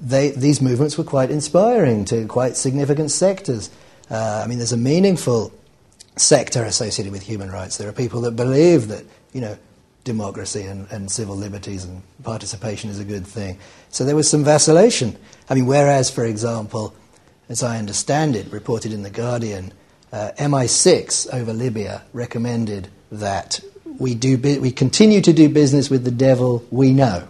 they, 0.00 0.30
these 0.30 0.60
movements 0.60 0.96
were 0.96 1.04
quite 1.04 1.30
inspiring 1.30 2.04
to 2.06 2.26
quite 2.26 2.56
significant 2.56 3.10
sectors. 3.10 3.70
Uh, 4.10 4.42
I 4.44 4.46
mean, 4.46 4.58
there's 4.58 4.72
a 4.72 4.76
meaningful 4.76 5.52
sector 6.16 6.62
associated 6.62 7.12
with 7.12 7.22
human 7.22 7.50
rights. 7.50 7.76
There 7.76 7.88
are 7.88 7.92
people 7.92 8.20
that 8.22 8.32
believe 8.32 8.88
that, 8.88 9.04
you 9.32 9.40
know, 9.40 9.58
democracy 10.04 10.62
and, 10.62 10.86
and 10.92 11.10
civil 11.10 11.34
liberties 11.34 11.84
and 11.84 12.02
participation 12.22 12.90
is 12.90 13.00
a 13.00 13.04
good 13.04 13.26
thing. 13.26 13.58
So 13.88 14.04
there 14.04 14.14
was 14.14 14.30
some 14.30 14.44
vacillation. 14.44 15.16
I 15.48 15.54
mean, 15.54 15.66
whereas, 15.66 16.10
for 16.10 16.24
example, 16.24 16.94
as 17.48 17.62
I 17.62 17.78
understand 17.78 18.36
it, 18.36 18.50
reported 18.52 18.92
in 18.92 19.02
The 19.02 19.10
Guardian, 19.10 19.72
uh, 20.12 20.30
MI6 20.38 21.32
over 21.32 21.52
Libya 21.52 22.02
recommended 22.12 22.88
that 23.10 23.60
we, 23.98 24.14
do 24.14 24.36
bu- 24.36 24.60
we 24.60 24.70
continue 24.70 25.20
to 25.20 25.32
do 25.32 25.48
business 25.48 25.90
with 25.90 26.04
the 26.04 26.10
devil 26.10 26.64
we 26.70 26.92
know 26.92 27.28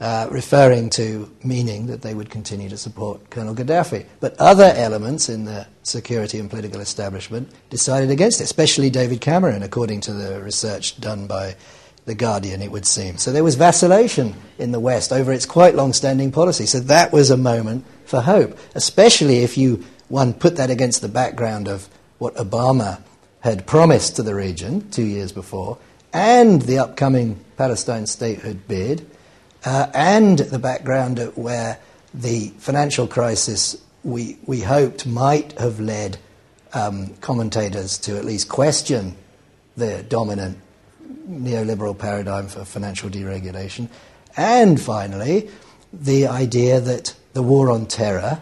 uh, 0.00 0.28
referring 0.30 0.90
to 0.90 1.30
meaning 1.42 1.86
that 1.86 2.02
they 2.02 2.14
would 2.14 2.28
continue 2.28 2.68
to 2.68 2.76
support 2.76 3.30
Colonel 3.30 3.54
Gaddafi. 3.54 4.04
But 4.20 4.38
other 4.38 4.72
elements 4.76 5.28
in 5.28 5.44
the 5.44 5.66
security 5.82 6.38
and 6.38 6.50
political 6.50 6.80
establishment 6.80 7.50
decided 7.70 8.10
against 8.10 8.40
it, 8.40 8.44
especially 8.44 8.90
David 8.90 9.20
Cameron, 9.20 9.62
according 9.62 10.02
to 10.02 10.12
the 10.12 10.42
research 10.42 11.00
done 11.00 11.26
by 11.26 11.56
The 12.06 12.14
Guardian, 12.14 12.60
it 12.60 12.70
would 12.70 12.86
seem. 12.86 13.16
So 13.16 13.32
there 13.32 13.44
was 13.44 13.54
vacillation 13.54 14.34
in 14.58 14.72
the 14.72 14.80
West 14.80 15.12
over 15.12 15.32
its 15.32 15.46
quite 15.46 15.74
long 15.74 15.92
standing 15.92 16.32
policy. 16.32 16.66
So 16.66 16.80
that 16.80 17.12
was 17.12 17.30
a 17.30 17.36
moment 17.36 17.86
for 18.04 18.20
hope, 18.20 18.58
especially 18.74 19.38
if 19.38 19.56
you 19.56 19.84
one 20.08 20.34
put 20.34 20.56
that 20.56 20.70
against 20.70 21.00
the 21.00 21.08
background 21.08 21.68
of 21.68 21.88
what 22.18 22.34
Obama 22.34 23.00
had 23.40 23.66
promised 23.66 24.16
to 24.16 24.22
the 24.22 24.34
region 24.34 24.88
two 24.90 25.04
years 25.04 25.32
before, 25.32 25.78
and 26.12 26.62
the 26.62 26.78
upcoming 26.78 27.44
Palestine 27.56 28.06
statehood 28.06 28.66
bid, 28.68 29.06
uh, 29.64 29.88
and 29.94 30.38
the 30.38 30.58
background 30.58 31.18
where 31.34 31.78
the 32.12 32.48
financial 32.58 33.06
crisis 33.06 33.76
we, 34.04 34.38
we 34.46 34.60
hoped 34.60 35.06
might 35.06 35.58
have 35.58 35.80
led 35.80 36.18
um, 36.74 37.14
commentators 37.20 37.98
to 37.98 38.16
at 38.18 38.24
least 38.24 38.48
question 38.48 39.16
the 39.76 40.02
dominant 40.04 40.58
neoliberal 41.28 41.98
paradigm 41.98 42.46
for 42.46 42.64
financial 42.64 43.08
deregulation. 43.08 43.88
And 44.36 44.80
finally, 44.80 45.50
the 45.92 46.26
idea 46.26 46.80
that 46.80 47.14
the 47.34 47.42
war 47.42 47.70
on 47.70 47.86
terror 47.86 48.40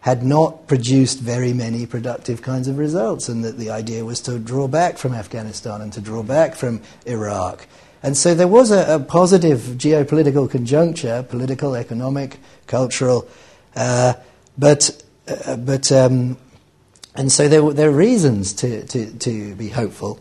had 0.00 0.22
not 0.22 0.66
produced 0.66 1.20
very 1.20 1.52
many 1.52 1.86
productive 1.86 2.42
kinds 2.42 2.68
of 2.68 2.78
results, 2.78 3.28
and 3.28 3.44
that 3.44 3.58
the 3.58 3.70
idea 3.70 4.04
was 4.04 4.20
to 4.20 4.38
draw 4.38 4.68
back 4.68 4.98
from 4.98 5.14
Afghanistan 5.14 5.80
and 5.80 5.92
to 5.92 6.00
draw 6.00 6.22
back 6.22 6.54
from 6.54 6.80
Iraq. 7.06 7.66
And 8.02 8.16
so 8.16 8.34
there 8.34 8.48
was 8.48 8.70
a, 8.70 8.96
a 8.96 9.00
positive 9.00 9.58
geopolitical 9.76 10.50
conjuncture, 10.50 11.24
political, 11.28 11.74
economic, 11.74 12.38
cultural, 12.66 13.26
uh, 13.74 14.14
but, 14.56 15.02
uh, 15.26 15.56
but 15.56 15.90
um, 15.90 16.36
and 17.16 17.32
so 17.32 17.48
there, 17.48 17.72
there 17.72 17.88
are 17.88 17.92
reasons 17.92 18.52
to, 18.54 18.86
to, 18.86 19.12
to 19.18 19.54
be 19.54 19.70
hopeful. 19.70 20.20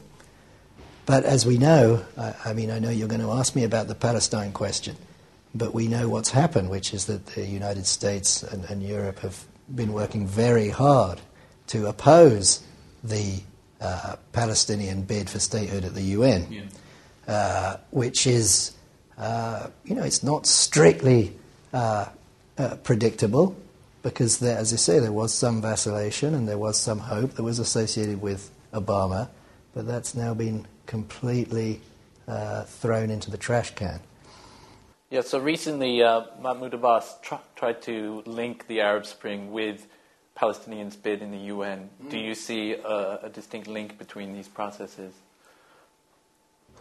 But 1.05 1.25
as 1.25 1.45
we 1.45 1.57
know, 1.57 2.03
I, 2.17 2.33
I, 2.45 2.53
mean, 2.53 2.71
I 2.71 2.79
know 2.79 2.89
you're 2.89 3.07
going 3.07 3.21
to 3.21 3.31
ask 3.31 3.55
me 3.55 3.63
about 3.63 3.87
the 3.87 3.95
Palestine 3.95 4.51
question, 4.53 4.95
but 5.55 5.73
we 5.73 5.87
know 5.87 6.09
what's 6.09 6.29
happened, 6.29 6.69
which 6.69 6.93
is 6.93 7.05
that 7.05 7.25
the 7.27 7.45
United 7.45 7.87
States 7.87 8.43
and, 8.43 8.65
and 8.65 8.83
Europe 8.83 9.19
have 9.19 9.45
been 9.73 9.93
working 9.93 10.27
very 10.27 10.69
hard 10.69 11.21
to 11.67 11.87
oppose 11.87 12.61
the 13.03 13.39
uh, 13.79 14.17
Palestinian 14.33 15.03
bid 15.03 15.29
for 15.29 15.39
statehood 15.39 15.85
at 15.85 15.95
the 15.95 16.01
UN, 16.01 16.51
yeah. 16.51 16.63
uh, 17.33 17.77
which 17.91 18.27
is, 18.27 18.73
uh, 19.17 19.67
you 19.85 19.95
know, 19.95 20.03
it's 20.03 20.23
not 20.23 20.45
strictly 20.45 21.33
uh, 21.73 22.05
uh, 22.57 22.75
predictable 22.83 23.55
because, 24.03 24.39
there, 24.39 24.57
as 24.57 24.73
I 24.73 24.75
say, 24.75 24.99
there 24.99 25.13
was 25.13 25.33
some 25.33 25.61
vacillation 25.61 26.35
and 26.35 26.47
there 26.49 26.57
was 26.57 26.77
some 26.77 26.99
hope 26.99 27.31
that 27.35 27.43
was 27.43 27.59
associated 27.59 28.21
with 28.21 28.51
Obama, 28.73 29.29
but 29.73 29.87
that's 29.87 30.15
now 30.15 30.33
been 30.33 30.67
completely 30.85 31.81
uh, 32.27 32.63
thrown 32.63 33.09
into 33.09 33.31
the 33.31 33.37
trash 33.37 33.73
can. 33.75 34.01
Yeah, 35.15 35.21
so 35.21 35.39
recently 35.39 36.03
uh, 36.03 36.23
Mahmoud 36.41 36.73
Abbas 36.73 37.15
tr- 37.21 37.35
tried 37.55 37.81
to 37.83 38.21
link 38.25 38.67
the 38.67 38.81
Arab 38.81 39.05
Spring 39.05 39.53
with 39.53 39.87
Palestinians' 40.37 41.01
bid 41.01 41.21
in 41.21 41.31
the 41.31 41.37
UN. 41.53 41.89
Mm. 42.03 42.09
Do 42.09 42.17
you 42.17 42.35
see 42.35 42.73
a, 42.73 43.19
a, 43.23 43.29
distinct 43.29 43.69
link 43.69 43.97
between 43.97 44.33
these 44.33 44.49
processes? 44.49 45.13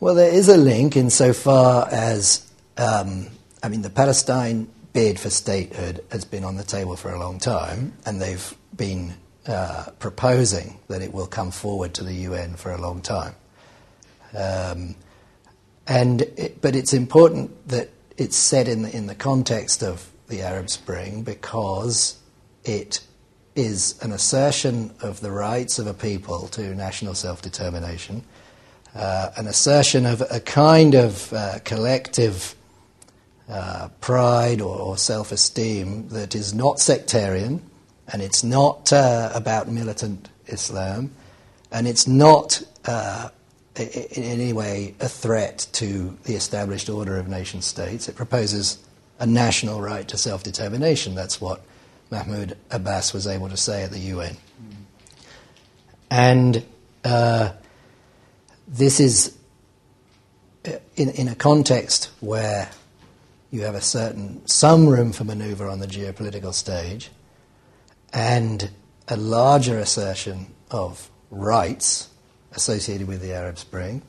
Well, 0.01 0.17
there 0.17 0.35
is 0.35 0.49
a 0.49 0.57
link 0.57 0.97
insofar 0.97 1.87
as, 1.93 2.51
um, 2.77 3.29
I 3.63 3.69
mean, 3.69 3.83
the 3.83 3.89
Palestine 3.91 4.67
bid 4.93 5.21
for 5.21 5.31
statehood 5.31 6.05
has 6.11 6.25
been 6.25 6.43
on 6.43 6.57
the 6.57 6.65
table 6.65 6.97
for 6.97 7.13
a 7.13 7.21
long 7.21 7.39
time, 7.39 7.93
and 8.05 8.21
they've 8.21 8.53
been 8.77 9.15
uh, 9.47 9.91
proposing 10.01 10.81
that 10.89 11.03
it 11.03 11.15
will 11.15 11.29
come 11.29 11.53
forward 11.53 11.95
to 11.95 12.03
the 12.03 12.15
UN 12.15 12.57
for 12.57 12.73
a 12.73 12.81
long 12.81 13.01
time. 13.01 13.37
Um, 14.37 14.97
and 15.87 16.23
it, 16.23 16.61
but 16.61 16.75
it's 16.75 16.93
important 16.93 17.69
that 17.69 17.91
it's 18.17 18.37
set 18.37 18.69
in 18.69 18.83
the, 18.83 18.97
in 18.97 19.07
the 19.07 19.15
context 19.15 19.83
of 19.83 20.11
the 20.29 20.43
Arab 20.43 20.71
Spring 20.71 21.23
because 21.23 22.17
it 22.65 23.01
is 23.55 24.01
an 24.03 24.13
assertion 24.13 24.93
of 25.01 25.21
the 25.21 25.31
rights 25.31 25.79
of 25.79 25.87
a 25.87 25.95
people 25.95 26.49
to 26.49 26.75
national 26.75 27.15
self 27.15 27.43
determination, 27.43 28.25
uh, 28.95 29.31
an 29.37 29.47
assertion 29.47 30.07
of 30.07 30.23
a 30.31 30.41
kind 30.41 30.95
of 30.95 31.33
uh, 31.33 31.59
collective 31.65 32.55
uh, 33.49 33.89
pride 34.01 34.61
or, 34.61 34.77
or 34.79 34.97
self 34.97 35.31
esteem 35.33 36.09
that 36.09 36.35
is 36.35 36.55
not 36.55 36.81
sectarian 36.81 37.63
and 38.09 38.23
it's 38.23 38.43
not 38.43 38.93
uh, 38.93 39.31
about 39.35 39.69
militant 39.69 40.29
Islam 40.47 41.11
and 41.71 41.87
it's 41.87 42.07
not 42.07 42.63
uh, 42.87 43.29
in 43.77 44.23
any 44.23 44.53
way 44.53 44.95
a 45.01 45.09
threat 45.09 45.67
to 45.73 46.17
the 46.25 46.35
established 46.35 46.89
order 46.89 47.17
of 47.17 47.29
nation 47.29 47.61
states. 47.61 48.09
It 48.09 48.15
proposes 48.15 48.79
a 49.19 49.27
national 49.27 49.81
right 49.81 50.07
to 50.09 50.17
self 50.17 50.43
determination. 50.43 51.15
That's 51.15 51.41
what 51.41 51.63
Mahmoud 52.11 52.57
Abbas 52.71 53.13
was 53.13 53.27
able 53.27 53.49
to 53.49 53.57
say 53.57 53.83
at 53.83 53.91
the 53.91 53.99
UN. 53.99 54.37
And 56.11 56.65
uh, 57.05 57.53
this 58.69 59.01
is 59.01 59.37
uh, 60.67 60.73
in, 60.97 61.11
in 61.11 61.29
a 61.29 61.35
context 61.35 62.11
where 62.21 62.71
you 63.51 63.63
have 63.63 63.75
a 63.75 63.81
certain 63.81 64.47
some 64.47 64.87
room 64.87 65.13
for 65.13 65.25
maneuver 65.25 65.69
on 65.69 65.81
the 65.81 65.87
geopolitical 65.87 66.55
stage, 66.55 67.11
and 68.13 68.71
a 69.09 69.17
larger 69.17 69.79
assertion 69.79 70.47
of 70.71 71.11
rights 71.31 72.09
associated 72.57 73.09
with 73.09 73.21
the 73.21 73.33
Arab 73.33 73.59
Spring, 73.59 74.03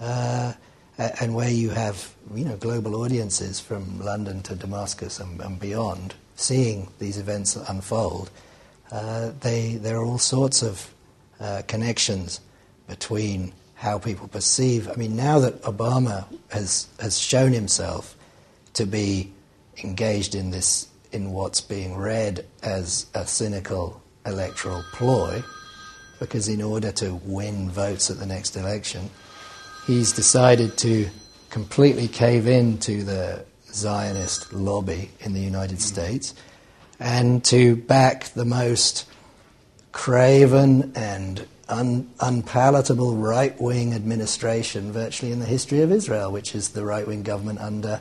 uh, 0.00 0.52
and 0.98 1.34
where 1.34 1.50
you 1.50 1.70
have 1.70 2.14
you 2.34 2.44
know 2.44 2.56
global 2.56 3.02
audiences 3.02 3.60
from 3.60 4.00
London 4.00 4.42
to 4.42 4.54
Damascus 4.54 5.20
and, 5.20 5.40
and 5.40 5.58
beyond 5.58 6.14
seeing 6.36 6.88
these 6.98 7.18
events 7.18 7.56
unfold. 7.56 8.30
Uh, 8.90 9.32
they, 9.40 9.74
there 9.74 9.98
are 9.98 10.04
all 10.04 10.18
sorts 10.18 10.62
of 10.62 10.92
uh, 11.40 11.62
connections 11.66 12.40
between 12.86 13.52
how 13.74 13.98
people 13.98 14.26
perceive. 14.28 14.88
I 14.88 14.94
mean, 14.94 15.14
now 15.14 15.38
that 15.40 15.62
Obama 15.62 16.24
has 16.50 16.88
has 16.98 17.18
shown 17.18 17.52
himself 17.52 18.16
to 18.74 18.86
be 18.86 19.32
engaged 19.84 20.34
in 20.34 20.50
this, 20.50 20.88
in 21.12 21.32
what's 21.32 21.60
being 21.60 21.96
read 21.96 22.44
as 22.62 23.06
a 23.14 23.26
cynical 23.26 24.02
electoral 24.26 24.82
ploy, 24.92 25.42
because 26.18 26.48
in 26.48 26.62
order 26.62 26.92
to 26.92 27.14
win 27.24 27.70
votes 27.70 28.10
at 28.10 28.18
the 28.18 28.26
next 28.26 28.56
election, 28.56 29.10
he's 29.86 30.12
decided 30.12 30.76
to 30.78 31.08
completely 31.50 32.08
cave 32.08 32.46
in 32.46 32.78
to 32.78 33.02
the 33.02 33.44
Zionist 33.72 34.52
lobby 34.52 35.10
in 35.20 35.34
the 35.34 35.40
United 35.40 35.80
States 35.80 36.34
and 36.98 37.44
to 37.44 37.76
back 37.76 38.24
the 38.30 38.44
most 38.44 39.06
craven 39.92 40.92
and 40.94 41.46
un- 41.68 42.10
unpalatable 42.20 43.16
right 43.16 43.58
wing 43.60 43.94
administration 43.94 44.92
virtually 44.92 45.32
in 45.32 45.38
the 45.38 45.46
history 45.46 45.80
of 45.80 45.92
Israel, 45.92 46.32
which 46.32 46.54
is 46.54 46.70
the 46.70 46.84
right 46.84 47.06
wing 47.06 47.22
government 47.22 47.60
under 47.60 48.00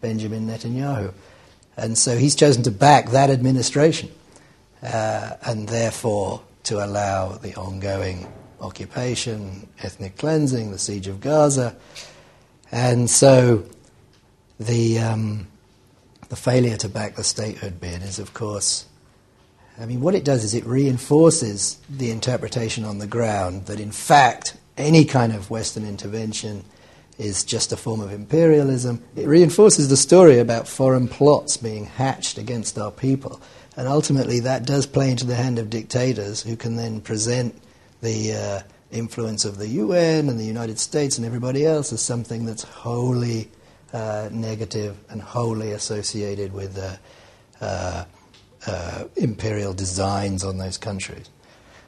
Benjamin 0.00 0.46
Netanyahu. 0.46 1.12
And 1.76 1.96
so 1.96 2.16
he's 2.16 2.34
chosen 2.34 2.62
to 2.64 2.70
back 2.70 3.10
that 3.10 3.30
administration 3.30 4.10
uh, 4.82 5.36
and 5.44 5.68
therefore 5.68 6.42
to 6.64 6.84
allow 6.84 7.32
the 7.32 7.54
ongoing 7.56 8.26
occupation, 8.60 9.68
ethnic 9.80 10.16
cleansing, 10.16 10.70
the 10.70 10.78
siege 10.78 11.08
of 11.08 11.20
Gaza. 11.20 11.76
And 12.70 13.10
so 13.10 13.64
the, 14.58 14.98
um, 15.00 15.48
the 16.28 16.36
failure 16.36 16.76
to 16.78 16.88
back 16.88 17.16
the 17.16 17.24
statehood 17.24 17.80
bid 17.80 18.02
is, 18.02 18.18
of 18.18 18.32
course, 18.32 18.86
I 19.78 19.86
mean, 19.86 20.00
what 20.00 20.14
it 20.14 20.24
does 20.24 20.44
is 20.44 20.54
it 20.54 20.64
reinforces 20.66 21.78
the 21.88 22.10
interpretation 22.10 22.84
on 22.84 22.98
the 22.98 23.06
ground 23.06 23.66
that, 23.66 23.80
in 23.80 23.90
fact, 23.90 24.56
any 24.76 25.04
kind 25.04 25.32
of 25.32 25.50
Western 25.50 25.86
intervention 25.86 26.64
is 27.18 27.44
just 27.44 27.72
a 27.72 27.76
form 27.76 28.00
of 28.00 28.12
imperialism. 28.12 29.02
It 29.16 29.26
reinforces 29.26 29.88
the 29.88 29.96
story 29.96 30.38
about 30.38 30.68
foreign 30.68 31.08
plots 31.08 31.56
being 31.56 31.86
hatched 31.86 32.38
against 32.38 32.78
our 32.78 32.90
people. 32.90 33.40
And 33.76 33.88
ultimately, 33.88 34.40
that 34.40 34.66
does 34.66 34.86
play 34.86 35.10
into 35.10 35.24
the 35.24 35.34
hand 35.34 35.58
of 35.58 35.70
dictators 35.70 36.42
who 36.42 36.56
can 36.56 36.76
then 36.76 37.00
present 37.00 37.54
the 38.02 38.32
uh, 38.34 38.68
influence 38.90 39.44
of 39.44 39.58
the 39.58 39.68
UN 39.68 40.28
and 40.28 40.38
the 40.38 40.44
United 40.44 40.78
States 40.78 41.16
and 41.16 41.26
everybody 41.26 41.64
else 41.64 41.92
as 41.92 42.02
something 42.02 42.44
that's 42.44 42.62
wholly 42.62 43.48
uh, 43.92 44.28
negative 44.30 44.96
and 45.08 45.22
wholly 45.22 45.72
associated 45.72 46.52
with 46.52 46.78
uh, 46.78 48.04
uh, 48.66 49.04
imperial 49.16 49.72
designs 49.72 50.44
on 50.44 50.58
those 50.58 50.78
countries. 50.78 51.28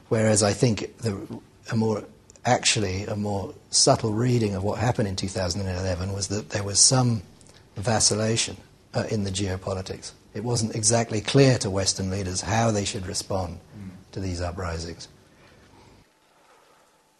Whereas 0.09 0.43
I 0.43 0.53
think 0.53 0.97
the, 0.97 1.39
a 1.71 1.75
more 1.75 2.03
actually 2.45 3.05
a 3.05 3.15
more 3.15 3.53
subtle 3.71 4.13
reading 4.13 4.53
of 4.53 4.63
what 4.63 4.77
happened 4.77 5.07
in 5.07 5.15
2011 5.15 6.13
was 6.13 6.27
that 6.27 6.49
there 6.49 6.63
was 6.63 6.79
some 6.79 7.23
vacillation 7.75 8.57
uh, 8.93 9.05
in 9.09 9.23
the 9.23 9.31
geopolitics. 9.31 10.11
It 10.35 10.43
wasn't 10.43 10.75
exactly 10.75 11.21
clear 11.21 11.57
to 11.59 11.69
Western 11.69 12.11
leaders 12.11 12.41
how 12.41 12.69
they 12.69 12.83
should 12.83 13.07
respond 13.07 13.59
to 14.11 14.19
these 14.19 14.41
uprisings. 14.41 15.07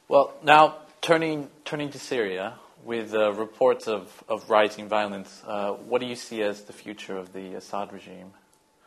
Well, 0.10 0.34
now 0.44 0.76
turning 1.02 1.50
turning 1.64 1.92
to 1.92 2.00
Syria, 2.00 2.56
with 2.84 3.16
uh, 3.16 3.32
reports 3.34 3.88
of, 3.88 4.24
of 4.30 4.50
rising 4.50 4.88
violence, 4.88 5.42
uh, 5.48 5.72
what 5.72 6.02
do 6.02 6.08
you 6.08 6.16
see 6.16 6.42
as 6.42 6.64
the 6.64 6.74
future 6.74 7.18
of 7.18 7.34
the 7.34 7.56
Assad 7.56 7.92
regime? 7.92 8.32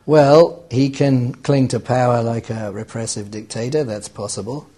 Well, 0.05 0.63
he 0.71 0.91
can 0.91 1.33
cling 1.33 1.67
to 1.69 1.79
power 1.79 2.23
like 2.23 2.49
a 2.49 2.71
repressive 2.71 3.31
dictator. 3.31 3.83
That's 3.83 4.07
possible, 4.07 4.69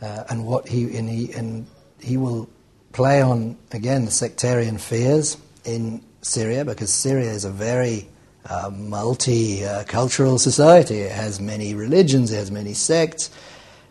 uh, 0.00 0.24
and 0.30 0.46
what 0.46 0.66
he 0.68 0.96
and 0.96 1.08
he 1.08 1.32
and 1.32 1.66
he 2.00 2.16
will 2.16 2.48
play 2.92 3.20
on 3.20 3.58
again 3.70 4.06
the 4.06 4.10
sectarian 4.10 4.78
fears 4.78 5.36
in 5.64 6.02
Syria 6.22 6.64
because 6.64 6.92
Syria 6.92 7.30
is 7.30 7.44
a 7.44 7.50
very 7.50 8.08
uh, 8.46 8.70
multicultural 8.70 10.38
society. 10.38 10.98
It 10.98 11.12
has 11.12 11.40
many 11.40 11.74
religions, 11.74 12.32
it 12.32 12.36
has 12.36 12.50
many 12.50 12.74
sects, 12.74 13.30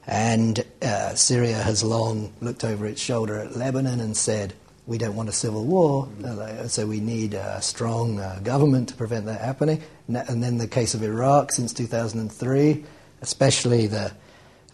and 0.06 0.64
uh, 0.82 1.16
Syria 1.16 1.58
has 1.58 1.84
long 1.84 2.34
looked 2.42 2.64
over 2.64 2.86
its 2.86 3.02
shoulder 3.02 3.40
at 3.40 3.56
Lebanon 3.56 4.00
and 4.00 4.16
said, 4.16 4.54
we 4.88 4.98
don't 4.98 5.18
want 5.18 5.28
a 5.28 5.34
civil 5.34 5.66
war, 5.66 6.08
uh, 6.24 6.66
so 6.68 6.88
we 6.88 7.02
need 7.02 7.34
a 7.34 7.62
strong 7.62 8.20
uh, 8.20 8.40
government 8.42 8.88
to 8.90 8.96
prevent 8.96 9.26
that 9.26 9.42
happening. 9.42 9.84
And 10.08 10.42
then 10.42 10.58
the 10.58 10.68
case 10.68 10.94
of 10.94 11.04
Iraq 11.04 11.52
since 11.52 11.74
2003, 11.74 12.86
especially 13.22 13.88
the, 13.88 14.14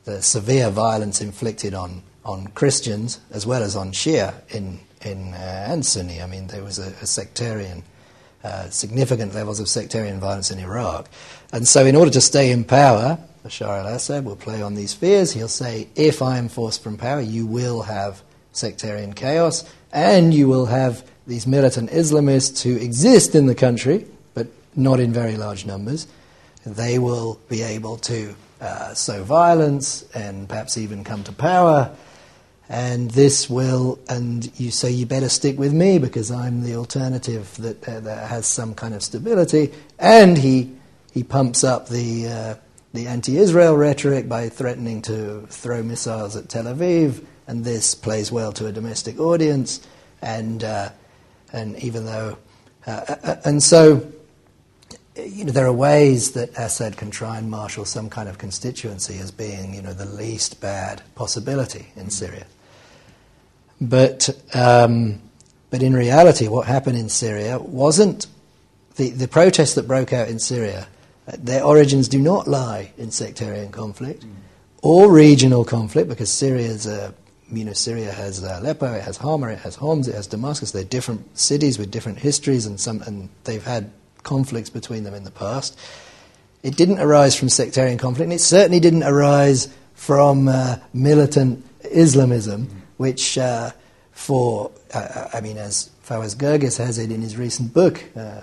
the 0.06 0.22
severe 0.22 0.70
violence 0.70 1.20
inflicted 1.20 1.74
on, 1.74 2.04
on 2.24 2.48
Christians 2.50 3.20
as 3.32 3.48
well 3.48 3.64
as 3.64 3.76
on 3.76 3.92
Shia 3.92 4.36
in, 4.54 4.80
in, 5.02 5.34
uh, 5.34 5.66
and 5.70 5.84
Sunni. 5.84 6.22
I 6.22 6.28
mean, 6.28 6.46
there 6.46 6.64
was 6.64 6.78
a, 6.78 6.94
a 7.02 7.08
sectarian, 7.08 7.84
uh, 8.44 8.70
significant 8.70 9.34
levels 9.34 9.60
of 9.60 9.68
sectarian 9.68 10.20
violence 10.20 10.52
in 10.52 10.60
Iraq. 10.60 11.10
And 11.52 11.68
so, 11.68 11.86
in 11.86 11.96
order 11.96 12.12
to 12.12 12.22
stay 12.22 12.52
in 12.52 12.64
power, 12.64 13.18
Bashar 13.46 13.80
al 13.80 13.88
Assad 13.88 14.24
will 14.24 14.36
play 14.36 14.62
on 14.62 14.76
these 14.76 14.94
fears. 14.94 15.34
He'll 15.34 15.48
say, 15.48 15.88
if 15.96 16.22
I 16.22 16.38
am 16.38 16.48
forced 16.48 16.82
from 16.82 16.98
power, 16.98 17.20
you 17.20 17.46
will 17.46 17.82
have 17.84 18.22
sectarian 18.54 19.14
chaos 19.14 19.64
and 19.92 20.34
you 20.34 20.48
will 20.48 20.68
have 20.68 21.04
these 21.28 21.46
militant 21.46 21.90
Islamists 21.90 22.62
who 22.62 22.76
exist 22.78 23.36
in 23.36 23.46
the 23.46 23.56
country, 23.56 24.06
but 24.34 24.48
not 24.76 25.00
in 25.00 25.12
very 25.12 25.36
large 25.36 25.66
numbers. 25.66 26.08
They 26.66 27.00
will 27.00 27.40
be 27.50 27.62
able 27.62 27.98
to 27.98 28.36
uh, 28.62 28.94
sow 28.94 29.24
violence 29.24 30.04
and 30.14 30.48
perhaps 30.48 30.78
even 30.78 31.04
come 31.04 31.24
to 31.26 31.34
power. 31.34 31.94
And 32.70 33.12
this 33.12 33.50
will, 33.50 34.00
and 34.10 34.50
you 34.60 34.72
say 34.72 34.90
you 34.90 35.06
better 35.06 35.30
stick 35.30 35.60
with 35.60 35.74
me 35.74 36.00
because 36.00 36.32
I'm 36.32 36.64
the 36.64 36.76
alternative 36.76 37.56
that, 37.58 37.88
uh, 37.88 38.00
that 38.00 38.30
has 38.30 38.48
some 38.48 38.74
kind 38.74 38.94
of 38.94 39.04
stability. 39.04 39.72
And 40.00 40.38
he, 40.38 40.72
he 41.12 41.24
pumps 41.24 41.64
up 41.64 41.90
the, 41.90 42.28
uh, 42.28 42.56
the 42.94 43.08
anti 43.08 43.38
Israel 43.38 43.76
rhetoric 43.76 44.30
by 44.30 44.50
threatening 44.50 45.02
to 45.04 45.46
throw 45.50 45.84
missiles 45.84 46.36
at 46.36 46.50
Tel 46.50 46.66
Aviv 46.66 47.24
and 47.48 47.64
this 47.64 47.96
plays 47.96 48.32
well 48.32 48.52
to 48.54 48.68
a 48.68 48.72
domestic 48.72 49.20
audience. 49.20 49.86
And 50.22 50.64
uh, 50.64 50.90
and 51.52 51.78
even 51.78 52.06
though 52.06 52.38
uh, 52.88 52.92
uh, 52.92 53.16
uh, 53.24 53.36
and 53.46 53.62
so 53.62 54.13
you 55.44 55.48
know 55.48 55.52
there 55.52 55.66
are 55.66 55.74
ways 55.74 56.32
that 56.32 56.58
Assad 56.58 56.96
can 56.96 57.12
try 57.12 57.38
and 57.38 57.52
marshal 57.52 57.84
some 57.84 58.10
kind 58.10 58.30
of 58.30 58.38
constituency 58.38 59.18
as 59.20 59.30
being 59.30 59.74
you 59.74 59.82
know 59.82 59.92
the 59.92 60.06
least 60.06 60.62
bad 60.62 61.02
possibility 61.16 61.88
in 61.98 62.10
Syria. 62.10 62.46
But 63.82 64.30
um, 64.54 65.22
but 65.70 65.84
in 65.84 65.94
reality, 65.94 66.48
what 66.48 66.66
happened 66.66 66.98
in 66.98 67.10
Syria 67.10 67.60
wasn't 67.60 68.28
the 68.96 69.10
the 69.10 69.28
protests 69.28 69.74
that 69.74 69.86
broke 69.86 70.14
out 70.14 70.30
in 70.30 70.40
Syria. 70.40 70.88
Their 71.38 71.66
origins 71.66 72.08
do 72.08 72.20
not 72.20 72.48
lie 72.48 72.94
in 72.98 73.12
sectarian 73.12 73.70
conflict 73.70 74.26
mm. 74.26 74.32
or 74.82 75.12
regional 75.12 75.66
conflict, 75.66 76.08
because 76.08 76.32
Syria 76.32 76.68
is 76.68 76.88
a 76.88 77.14
you 77.52 77.66
know, 77.66 77.74
Syria 77.74 78.14
has 78.14 78.42
uh, 78.42 78.60
Aleppo, 78.62 78.94
it 78.94 79.04
has 79.04 79.18
Hama, 79.18 79.48
it 79.48 79.60
has 79.60 79.76
Homs, 79.76 80.08
it 80.08 80.16
has 80.16 80.26
Damascus. 80.26 80.72
They're 80.72 80.86
different 80.86 81.38
cities 81.38 81.78
with 81.78 81.92
different 81.92 82.20
histories, 82.20 82.66
and 82.66 82.80
some, 82.80 83.02
and 83.02 83.28
they've 83.44 83.64
had 83.64 83.92
conflicts 84.24 84.70
between 84.70 85.04
them 85.04 85.14
in 85.14 85.24
the 85.24 85.32
past. 85.32 85.78
It 86.64 86.78
didn't 86.78 87.00
arise 87.00 87.36
from 87.36 87.50
sectarian 87.50 87.98
conflict, 87.98 88.24
and 88.24 88.34
it 88.34 88.40
certainly 88.40 88.80
didn't 88.80 89.04
arise 89.04 89.68
from 89.94 90.48
uh, 90.48 90.78
militant 90.94 91.66
Islamism, 91.84 92.84
which, 92.98 93.38
uh, 93.38 93.72
for 94.12 94.72
uh, 94.94 95.28
I 95.34 95.42
mean, 95.42 95.58
as 95.58 95.90
Fawaz 96.06 96.36
Gerges 96.36 96.78
has 96.78 96.98
it 96.98 97.12
in 97.12 97.22
his 97.22 97.38
recent 97.38 97.74
book, 97.74 98.04
uh, 98.16 98.42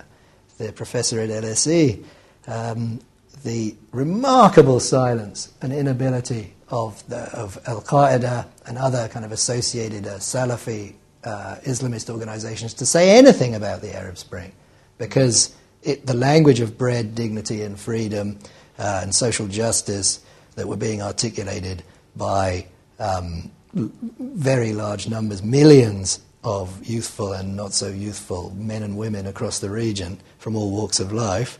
the 0.58 0.72
professor 0.72 1.20
at 1.20 1.30
LSE, 1.30 2.04
um, 2.46 3.00
the 3.44 3.74
remarkable 3.92 4.80
silence 4.80 5.52
and 5.62 5.72
inability 5.72 6.54
of, 6.68 7.02
of 7.12 7.58
Al 7.66 7.80
Qaeda 7.80 8.46
and 8.66 8.78
other 8.78 9.08
kind 9.08 9.24
of 9.24 9.32
associated 9.32 10.06
uh, 10.06 10.18
Salafi 10.18 10.94
uh, 11.24 11.56
Islamist 11.64 12.10
organizations 12.10 12.74
to 12.74 12.86
say 12.86 13.18
anything 13.18 13.54
about 13.54 13.82
the 13.82 13.94
Arab 13.94 14.18
Spring 14.18 14.52
because 14.98 15.54
it, 15.82 16.06
the 16.06 16.14
language 16.14 16.60
of 16.60 16.76
bread, 16.76 17.14
dignity, 17.14 17.62
and 17.62 17.78
freedom 17.78 18.38
uh, 18.78 19.00
and 19.02 19.14
social 19.14 19.46
justice 19.46 20.20
that 20.56 20.66
were 20.66 20.76
being 20.76 21.02
articulated 21.02 21.82
by 22.16 22.66
um, 22.98 23.50
very 23.72 24.72
large 24.72 25.08
numbers, 25.08 25.42
millions 25.42 26.20
of 26.42 26.84
youthful 26.84 27.32
and 27.32 27.56
not 27.56 27.72
so 27.72 27.88
youthful 27.88 28.50
men 28.56 28.82
and 28.82 28.96
women 28.96 29.26
across 29.26 29.58
the 29.58 29.70
region 29.70 30.18
from 30.38 30.56
all 30.56 30.70
walks 30.70 31.00
of 31.00 31.12
life, 31.12 31.58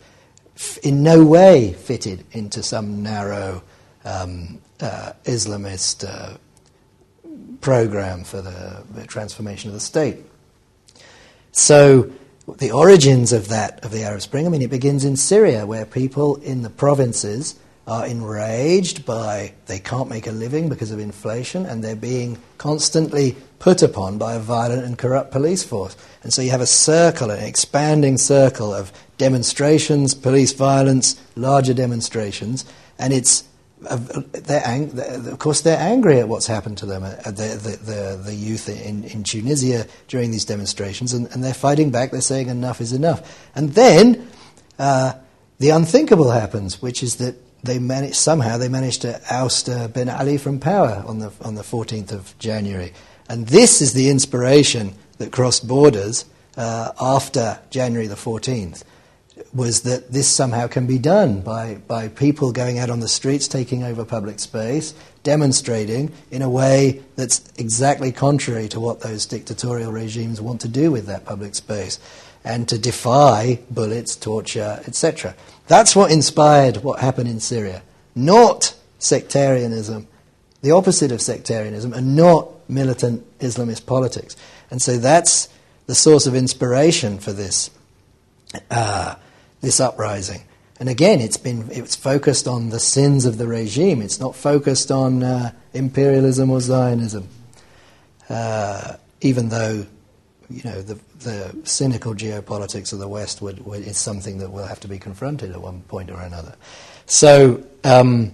in 0.83 1.03
no 1.03 1.25
way 1.25 1.73
fitted 1.73 2.25
into 2.33 2.63
some 2.63 3.03
narrow 3.03 3.63
um, 4.05 4.59
uh, 4.81 5.13
Islamist 5.25 6.09
uh, 6.09 6.37
program 7.61 8.25
for 8.25 8.41
the, 8.41 8.83
the, 8.95 9.07
transformation 9.07 9.69
of 9.69 9.75
the 9.75 9.81
state. 9.81 10.17
So, 11.53 12.11
the 12.59 12.73
origins 12.73 13.33
of 13.33 13.49
that, 13.49 13.85
of 13.85 13.91
the 13.91 14.03
Arab 14.03 14.23
Spring, 14.23 14.47
I 14.47 14.49
mean, 14.49 14.63
it 14.63 14.71
begins 14.71 15.05
in 15.05 15.17
Syria, 15.17 15.67
where 15.67 15.85
people 15.85 16.37
in 16.37 16.63
the 16.63 16.71
provinces 16.71 17.55
are 17.87 18.07
enraged 18.07 19.05
by 19.05 19.53
they 19.67 19.79
can't 19.79 20.09
make 20.09 20.27
a 20.27 20.33
living 20.33 20.69
because 20.69 20.93
of 20.93 21.01
inflation 21.01 21.67
and 21.67 21.83
they're 21.83 21.97
being 21.97 22.39
constantly 22.57 23.37
put 23.59 23.83
upon 23.83 24.17
by 24.17 24.35
a 24.35 24.39
violent 24.39 24.85
and 24.85 24.97
corrupt 24.97 25.33
police 25.33 25.65
force. 25.65 25.97
And 26.23 26.33
so 26.33 26.41
you 26.41 26.51
have 26.51 26.61
a 26.61 26.67
circle, 26.67 27.31
an 27.31 27.45
expanding 27.45 28.17
circle 28.17 28.73
of 28.73 28.93
demonstrations, 29.19 30.15
police 30.15 30.53
violence, 30.53 31.21
larger 31.35 31.75
demonstrations, 31.75 32.65
and 32.99 33.13
it's 33.13 33.45
they're 33.81 34.67
ang- 34.67 34.99
of 34.99 35.39
course, 35.39 35.63
they're 35.63 35.79
angry 35.79 36.19
at 36.19 36.29
what's 36.29 36.47
happened 36.47 36.79
to 36.79 36.87
them, 36.87 37.03
uh, 37.03 37.15
the, 37.25 37.59
the, 37.63 37.77
the, 37.83 38.23
the 38.25 38.35
youth 38.35 38.69
in, 38.69 39.05
in 39.05 39.25
Tunisia 39.25 39.87
during 40.09 40.31
these 40.31 40.45
demonstrations, 40.45 41.13
and, 41.13 41.27
and, 41.33 41.43
they're 41.43 41.55
fighting 41.55 41.91
back. 41.91 42.11
They're 42.11 42.21
saying 42.21 42.49
enough 42.49 42.81
is 42.81 42.93
enough. 42.93 43.49
And 43.55 43.71
then 43.71 44.29
uh, 44.79 45.15
the 45.59 45.71
unthinkable 45.71 46.31
happens, 46.31 46.83
which 46.83 47.03
is 47.03 47.17
that 47.17 47.37
they 47.63 47.79
manage, 47.79 48.15
somehow 48.15 48.59
they 48.59 48.69
managed 48.69 49.03
to 49.03 49.21
oust 49.31 49.69
uh, 49.69 49.89
Ben 49.89 50.09
Ali 50.09 50.37
from 50.37 50.61
power 50.61 51.03
on 51.07 51.19
the, 51.19 51.33
on 51.43 51.55
the 51.55 51.63
14th 51.63 52.13
of 52.13 52.37
January. 52.39 52.93
And 53.29 53.47
this 53.47 53.81
is 53.81 53.93
the 53.93 54.11
inspiration 54.11 54.95
that 55.19 55.33
crossed 55.33 55.67
borders 55.67 56.25
uh, 56.57 56.93
after 57.01 57.61
January 57.71 58.07
the 58.07 58.15
14th 58.15 58.85
was 59.53 59.83
that 59.83 60.13
this 60.13 60.29
somehow 60.29 60.69
can 60.69 60.87
be 60.87 60.99
done 60.99 61.41
by, 61.41 61.75
by 61.89 62.09
people 62.09 62.53
going 62.53 62.79
out 62.79 62.91
on 62.91 63.01
the 63.01 63.09
streets, 63.09 63.49
taking 63.49 63.83
over 63.83 64.05
public 64.05 64.39
space, 64.39 64.95
demonstrating 65.23 66.13
in 66.31 66.43
a 66.43 66.49
way 66.49 67.03
that's 67.17 67.43
exactly 67.59 68.13
contrary 68.13 68.69
to 68.69 68.79
what 68.79 69.01
those 69.01 69.27
dictatorial 69.27 69.91
regimes 69.91 70.41
want 70.41 70.61
to 70.61 70.69
do 70.69 70.91
with 70.91 71.07
that 71.07 71.25
public 71.25 71.55
space, 71.55 71.99
and 72.45 72.69
to 72.69 72.79
defy 72.79 73.59
bullets, 73.71 74.15
torture, 74.15 74.81
etc. 74.87 75.35
That's 75.67 75.97
what 75.97 76.11
inspired 76.13 76.79
what 76.79 77.01
happened 77.01 77.29
in 77.29 77.41
Syria, 77.41 77.83
not 78.15 78.75
sectarianism, 78.99 80.07
the 80.63 80.71
opposite 80.71 81.11
of 81.11 81.21
sectarianism, 81.21 81.93
and 81.93 82.15
not 82.15 82.49
militant 82.69 83.27
Islamist 83.41 83.85
politics. 83.85 84.37
And 84.71 84.81
so 84.81 84.97
that's 84.97 85.49
the 85.87 85.95
source 85.95 86.27
of 86.27 86.37
inspiration 86.37 87.19
for 87.19 87.33
this. 87.33 87.71
Uh, 88.71 89.17
this 89.61 89.81
uprising. 89.81 90.43
And 90.79 90.89
again, 90.89 91.21
it's 91.21 91.37
been 91.37 91.69
it's 91.71 91.95
focused 91.95 92.49
on 92.49 92.71
the 92.71 92.81
sins 92.81 93.27
of 93.27 93.37
the 93.37 93.47
regime. 93.47 94.01
It's 94.01 94.19
not 94.19 94.35
focused 94.35 94.91
on 94.91 95.23
uh, 95.23 95.53
imperialism 95.75 96.51
or 96.51 96.61
Zionism, 96.61 97.29
uh, 98.31 98.97
even 99.21 99.51
though 99.51 99.87
you 100.49 100.63
know 100.65 100.81
the, 100.81 100.99
the 101.19 101.55
cynical 101.65 102.15
geopolitics 102.15 102.95
of 102.95 102.99
the 102.99 103.09
West 103.09 103.43
would, 103.43 103.65
would, 103.67 103.83
is 103.83 103.99
something 103.99 104.39
that 104.39 104.51
will 104.51 104.67
have 104.67 104.81
to 104.81 104.89
be 104.89 104.99
confronted 104.99 105.51
at 105.51 105.61
one 105.61 105.83
point 105.83 106.11
or 106.11 106.21
another. 106.21 106.55
So, 107.05 107.63
um, 107.85 108.33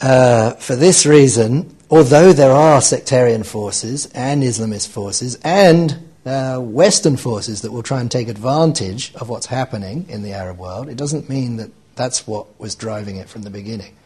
uh, 0.00 0.52
for 0.52 0.76
this 0.76 1.06
reason, 1.06 1.76
although 1.90 2.32
there 2.32 2.52
are 2.52 2.80
sectarian 2.80 3.42
forces 3.42 4.06
and 4.14 4.44
Islamist 4.44 4.88
forces 4.88 5.38
and 5.42 6.09
uh, 6.30 6.60
Western 6.60 7.16
forces 7.16 7.62
that 7.62 7.72
will 7.72 7.82
try 7.82 8.00
and 8.00 8.10
take 8.10 8.28
advantage 8.28 9.12
of 9.16 9.28
what's 9.28 9.46
happening 9.46 10.06
in 10.08 10.22
the 10.22 10.32
Arab 10.32 10.58
world. 10.58 10.88
It 10.88 10.96
doesn't 10.96 11.28
mean 11.28 11.56
that 11.56 11.70
that's 11.96 12.26
what 12.26 12.46
was 12.60 12.74
driving 12.74 13.16
it 13.16 13.28
from 13.28 13.42
the 13.42 13.50
beginning. 13.50 13.96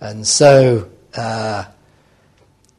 And 0.00 0.26
so, 0.26 0.88
uh, 1.14 1.64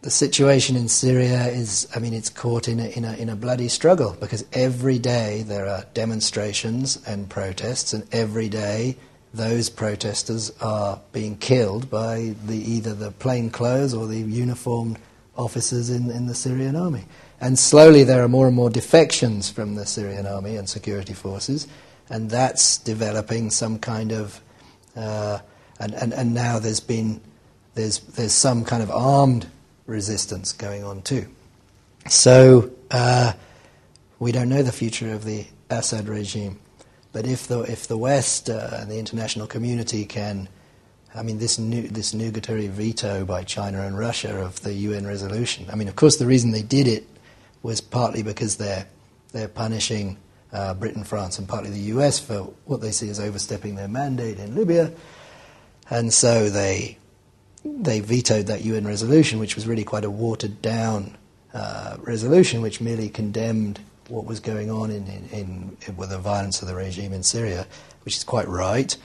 the 0.01 0.11
situation 0.11 0.75
in 0.75 0.89
Syria 0.89 1.45
is, 1.47 1.87
I 1.95 1.99
mean, 1.99 2.13
it's 2.13 2.29
caught 2.29 2.67
in 2.67 2.79
a, 2.79 2.87
in, 2.87 3.05
a, 3.05 3.13
in 3.13 3.29
a 3.29 3.35
bloody 3.35 3.69
struggle 3.69 4.17
because 4.19 4.43
every 4.51 4.99
day 4.99 5.43
there 5.43 5.67
are 5.67 5.85
demonstrations 5.93 7.01
and 7.07 7.29
protests, 7.29 7.93
and 7.93 8.05
every 8.11 8.49
day 8.49 8.97
those 9.33 9.69
protesters 9.69 10.51
are 10.61 10.99
being 11.13 11.37
killed 11.37 11.89
by 11.89 12.35
the, 12.45 12.57
either 12.57 12.93
the 12.93 13.11
plainclothes 13.11 13.93
or 13.93 14.07
the 14.07 14.19
uniformed 14.19 14.99
officers 15.37 15.89
in, 15.89 16.11
in 16.11 16.27
the 16.27 16.35
Syrian 16.35 16.75
army. 16.75 17.05
And 17.43 17.59
slowly 17.59 18.05
there 18.05 18.23
are 18.23 18.29
more 18.29 18.47
and 18.47 18.55
more 18.55 18.69
defections 18.69 19.49
from 19.49 19.75
the 19.75 19.85
Syrian 19.85 20.25
army 20.25 20.55
and 20.55 20.69
security 20.69 21.13
forces, 21.13 21.67
and 22.09 22.29
that's 22.29 22.77
developing 22.77 23.49
some 23.49 23.79
kind 23.79 24.13
of. 24.13 24.41
Uh, 24.95 25.39
and, 25.77 25.93
and, 25.95 26.13
and 26.13 26.33
now 26.33 26.59
there's 26.59 26.79
been 26.79 27.19
there's, 27.73 27.99
there's 27.99 28.31
some 28.31 28.63
kind 28.63 28.81
of 28.81 28.89
armed 28.91 29.47
resistance 29.87 30.53
going 30.53 30.85
on 30.85 31.01
too. 31.01 31.27
So 32.07 32.71
uh, 32.91 33.33
we 34.19 34.31
don't 34.31 34.47
know 34.47 34.63
the 34.63 34.71
future 34.71 35.11
of 35.11 35.25
the 35.25 35.45
Assad 35.69 36.07
regime. 36.07 36.59
But 37.11 37.27
if 37.27 37.47
the, 37.47 37.61
if 37.61 37.87
the 37.87 37.97
West 37.97 38.49
uh, 38.49 38.69
and 38.73 38.89
the 38.89 38.97
international 38.97 39.47
community 39.47 40.05
can, 40.05 40.47
I 41.13 41.23
mean, 41.23 41.39
this, 41.39 41.59
new, 41.59 41.87
this 41.87 42.13
nugatory 42.13 42.69
veto 42.69 43.25
by 43.25 43.43
China 43.43 43.81
and 43.81 43.97
Russia 43.97 44.35
of 44.35 44.61
the 44.61 44.73
UN 44.73 45.05
resolution, 45.05 45.67
I 45.71 45.75
mean, 45.75 45.87
of 45.87 45.95
course, 45.95 46.17
the 46.17 46.25
reason 46.25 46.51
they 46.51 46.63
did 46.63 46.87
it 46.87 47.07
was 47.63 47.81
partly 47.81 48.21
because 48.21 48.57
they're, 48.57 48.85
they're 49.31 49.47
punishing 49.47 50.17
uh, 50.51 50.75
Britain, 50.75 51.03
France, 51.03 51.39
and 51.39 51.47
partly 51.47 51.71
the 51.71 51.79
US 51.95 52.19
for 52.19 52.53
what 52.65 52.81
they 52.81 52.91
see 52.91 53.09
as 53.09 53.19
overstepping 53.19 53.75
their 53.75 53.87
mandate 53.87 54.37
in 54.37 54.53
Libya. 54.53 54.91
And 55.89 56.13
so 56.13 56.49
they 56.49 56.99
they 57.65 58.01
vetoed 58.01 58.47
that 58.47 58.63
UN 58.65 58.85
resolution, 58.85 59.39
which 59.39 59.55
was 59.55 59.65
really 59.65 59.85
quite 59.85 60.03
a 60.03 60.11
watered 60.11 60.61
down 60.61 61.17
uh, 61.53 61.95
resolution, 62.01 62.61
which 62.61 62.81
merely 62.81 63.09
condemned 63.09 63.79
what 64.09 64.25
was 64.25 64.41
going 64.41 64.69
on 64.69 64.91
in, 64.91 65.07
in, 65.07 65.77
in, 65.87 65.95
with 65.95 66.09
the 66.09 66.17
violence 66.17 66.61
of 66.61 66.67
the 66.67 66.75
regime 66.75 67.13
in 67.13 67.23
Syria, 67.23 67.65
which 68.03 68.17
is 68.17 68.23
quite 68.25 68.49
right. 68.49 68.95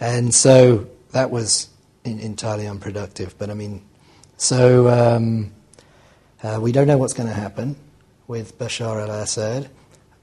And 0.00 0.34
so 0.34 0.88
that 1.12 1.30
was 1.30 1.68
in, 2.04 2.18
entirely 2.18 2.66
unproductive. 2.66 3.38
But 3.38 3.48
I 3.48 3.54
mean, 3.54 3.82
so 4.36 4.88
um, 4.88 5.52
uh, 6.42 6.58
we 6.60 6.72
don't 6.72 6.88
know 6.88 6.98
what's 6.98 7.12
going 7.12 7.28
to 7.28 7.34
happen 7.34 7.76
with 8.30 8.56
Bashar 8.58 9.02
al 9.02 9.10
Assad, 9.10 9.68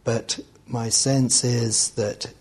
but 0.06 0.40
my 0.66 0.88
sense 0.88 1.44
is 1.44 1.90
that 1.92 2.32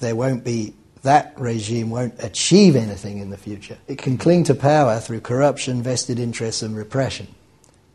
there 0.00 0.16
won't 0.16 0.44
be 0.44 0.72
that 1.02 1.34
regime 1.38 1.90
won't 1.90 2.14
achieve 2.20 2.74
anything 2.74 3.18
in 3.18 3.28
the 3.28 3.36
future. 3.36 3.76
It 3.86 3.98
can 3.98 4.16
cling 4.16 4.44
to 4.44 4.54
power 4.54 4.98
through 4.98 5.20
corruption, 5.20 5.82
vested 5.82 6.18
interests, 6.18 6.62
and 6.62 6.74
repression. 6.74 7.26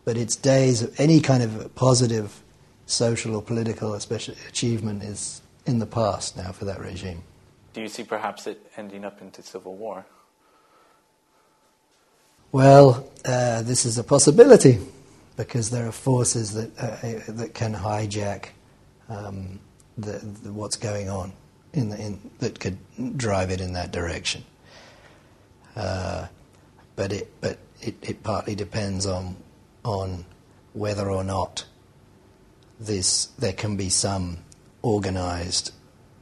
But 0.05 0.17
its 0.17 0.35
days 0.35 0.83
of 0.83 0.99
any 0.99 1.19
kind 1.19 1.41
of 1.41 1.73
positive 1.73 2.43
social 2.85 3.35
or 3.35 3.41
political 3.41 3.95
especially 3.95 4.37
achievement 4.47 5.01
is 5.01 5.41
in 5.65 5.79
the 5.79 5.87
past 5.87 6.37
now 6.37 6.51
for 6.51 6.65
that 6.65 6.79
regime. 6.79 7.23
Do 7.73 7.81
you 7.81 7.87
see 7.87 8.03
perhaps 8.03 8.45
it 8.45 8.59
ending 8.77 9.03
up 9.03 9.19
into 9.19 9.41
civil 9.41 9.75
war? 9.75 10.05
Well, 12.51 13.09
uh, 13.25 13.63
this 13.63 13.83
is 13.83 13.97
a 13.97 14.03
possibility 14.03 14.77
because 15.35 15.69
there 15.69 15.87
are 15.87 15.91
forces 15.91 16.53
that, 16.53 16.77
uh, 16.79 17.07
uh 17.07 17.21
that 17.27 17.53
can 17.53 17.73
hijack 17.73 18.49
um, 19.09 19.59
the, 19.97 20.13
the, 20.43 20.51
what's 20.51 20.77
going 20.77 21.09
on 21.09 21.33
in 21.73 21.89
the, 21.89 21.97
in, 21.97 22.31
that 22.39 22.59
could 22.59 22.77
drive 23.17 23.49
it 23.49 23.61
in 23.61 23.73
that 23.73 23.91
direction. 23.91 24.43
Uh, 25.75 26.27
but 26.95 27.11
it, 27.11 27.33
but 27.41 27.59
it, 27.81 27.95
it 28.01 28.23
partly 28.23 28.55
depends 28.55 29.05
on, 29.05 29.35
on 29.83 30.25
whether 30.73 31.09
or 31.09 31.23
not 31.23 31.65
this, 32.79 33.25
there 33.37 33.53
can 33.53 33.75
be 33.75 33.89
some 33.89 34.37
organized 34.81 35.71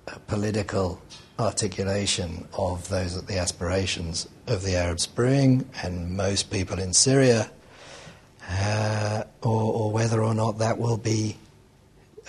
uh, 0.08 0.17
political 0.28 1.02
articulation 1.39 2.47
of 2.54 2.88
those 2.89 3.23
the 3.26 3.38
aspirations 3.38 4.28
of 4.47 4.63
the 4.63 4.76
Arab 4.76 4.99
Spring 4.99 5.67
and 5.82 6.15
most 6.15 6.52
people 6.52 6.80
in 6.80 6.93
Syria, 6.93 7.49
uh, 8.49 8.92
whether 9.93 10.23
or 10.23 10.34
not 10.34 10.58
that 10.58 10.79
will 10.79 10.97
be 10.97 11.38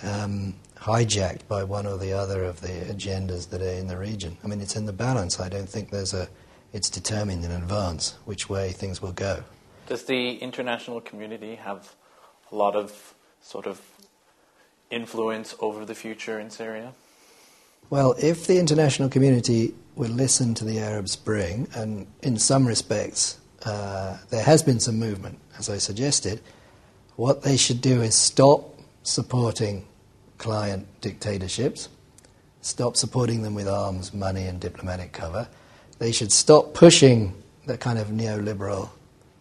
um, 0.02 0.54
hijacked 0.76 1.48
by 1.48 1.64
one 1.64 1.86
or 1.86 1.96
the 1.96 2.12
other 2.12 2.44
of 2.44 2.60
the 2.60 2.92
agendas 2.92 3.48
that 3.48 3.62
are 3.62 3.78
in 3.80 3.86
the 3.86 3.96
region. 3.96 4.36
I 4.44 4.48
mean, 4.48 4.60
it's 4.60 4.76
in 4.76 4.84
the 4.84 4.92
balance. 4.92 5.40
I 5.40 5.48
don't 5.48 5.66
think 5.66 5.88
there's 5.88 6.12
a, 6.12 6.28
it's 6.74 6.90
determined 6.90 7.42
in 7.42 7.50
advance 7.50 8.18
which 8.26 8.50
way 8.50 8.72
things 8.72 9.00
will 9.00 9.12
go. 9.12 9.44
Does 9.86 10.04
the 10.04 10.36
international 10.36 11.00
community 11.00 11.54
have 11.54 11.94
a 12.52 12.54
lot 12.54 12.76
of 12.76 13.14
sort 13.40 13.66
of 13.66 13.80
influence 14.90 15.56
over 15.58 15.86
the 15.86 15.94
future 15.94 16.38
in 16.38 16.50
Syria? 16.50 16.92
Well, 17.88 18.14
if 18.18 18.46
the 18.46 18.58
international 18.58 19.08
community 19.08 19.74
will 19.96 20.10
listen 20.10 20.52
to 20.56 20.66
the 20.66 20.80
Arab 20.80 21.08
Spring, 21.08 21.66
and 21.74 22.08
in 22.22 22.36
some 22.36 22.66
respects 22.66 23.38
uh, 23.64 24.18
there 24.28 24.42
has 24.42 24.62
been 24.62 24.80
some 24.80 24.98
movement, 24.98 25.38
as 25.58 25.70
I 25.70 25.78
suggested, 25.78 26.42
what 27.16 27.42
they 27.42 27.56
should 27.56 27.80
do 27.80 28.02
is 28.02 28.14
stop 28.14 28.78
supporting 29.02 29.86
client 30.38 30.86
dictatorships, 31.00 31.88
stop 32.60 32.96
supporting 32.96 33.42
them 33.42 33.54
with 33.54 33.68
arms, 33.68 34.12
money, 34.12 34.46
and 34.46 34.60
diplomatic 34.60 35.12
cover. 35.12 35.48
They 35.98 36.12
should 36.12 36.32
stop 36.32 36.74
pushing 36.74 37.34
the 37.66 37.78
kind 37.78 37.98
of 37.98 38.08
neoliberal 38.08 38.90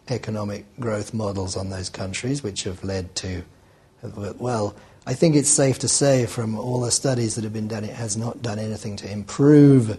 economic 0.08 0.64
growth 0.78 1.12
models 1.12 1.56
on 1.56 1.70
those 1.70 1.88
countries, 1.88 2.42
which 2.42 2.64
have 2.64 2.84
led 2.84 3.14
to, 3.16 3.42
well, 4.38 4.76
I 5.06 5.14
think 5.14 5.34
it's 5.34 5.50
safe 5.50 5.78
to 5.80 5.88
say 5.88 6.26
from 6.26 6.58
all 6.58 6.80
the 6.80 6.90
studies 6.90 7.34
that 7.34 7.44
have 7.44 7.52
been 7.52 7.68
done, 7.68 7.84
it 7.84 7.94
has 7.94 8.16
not 8.16 8.40
done 8.42 8.58
anything 8.58 8.96
to 8.96 9.10
improve 9.10 9.98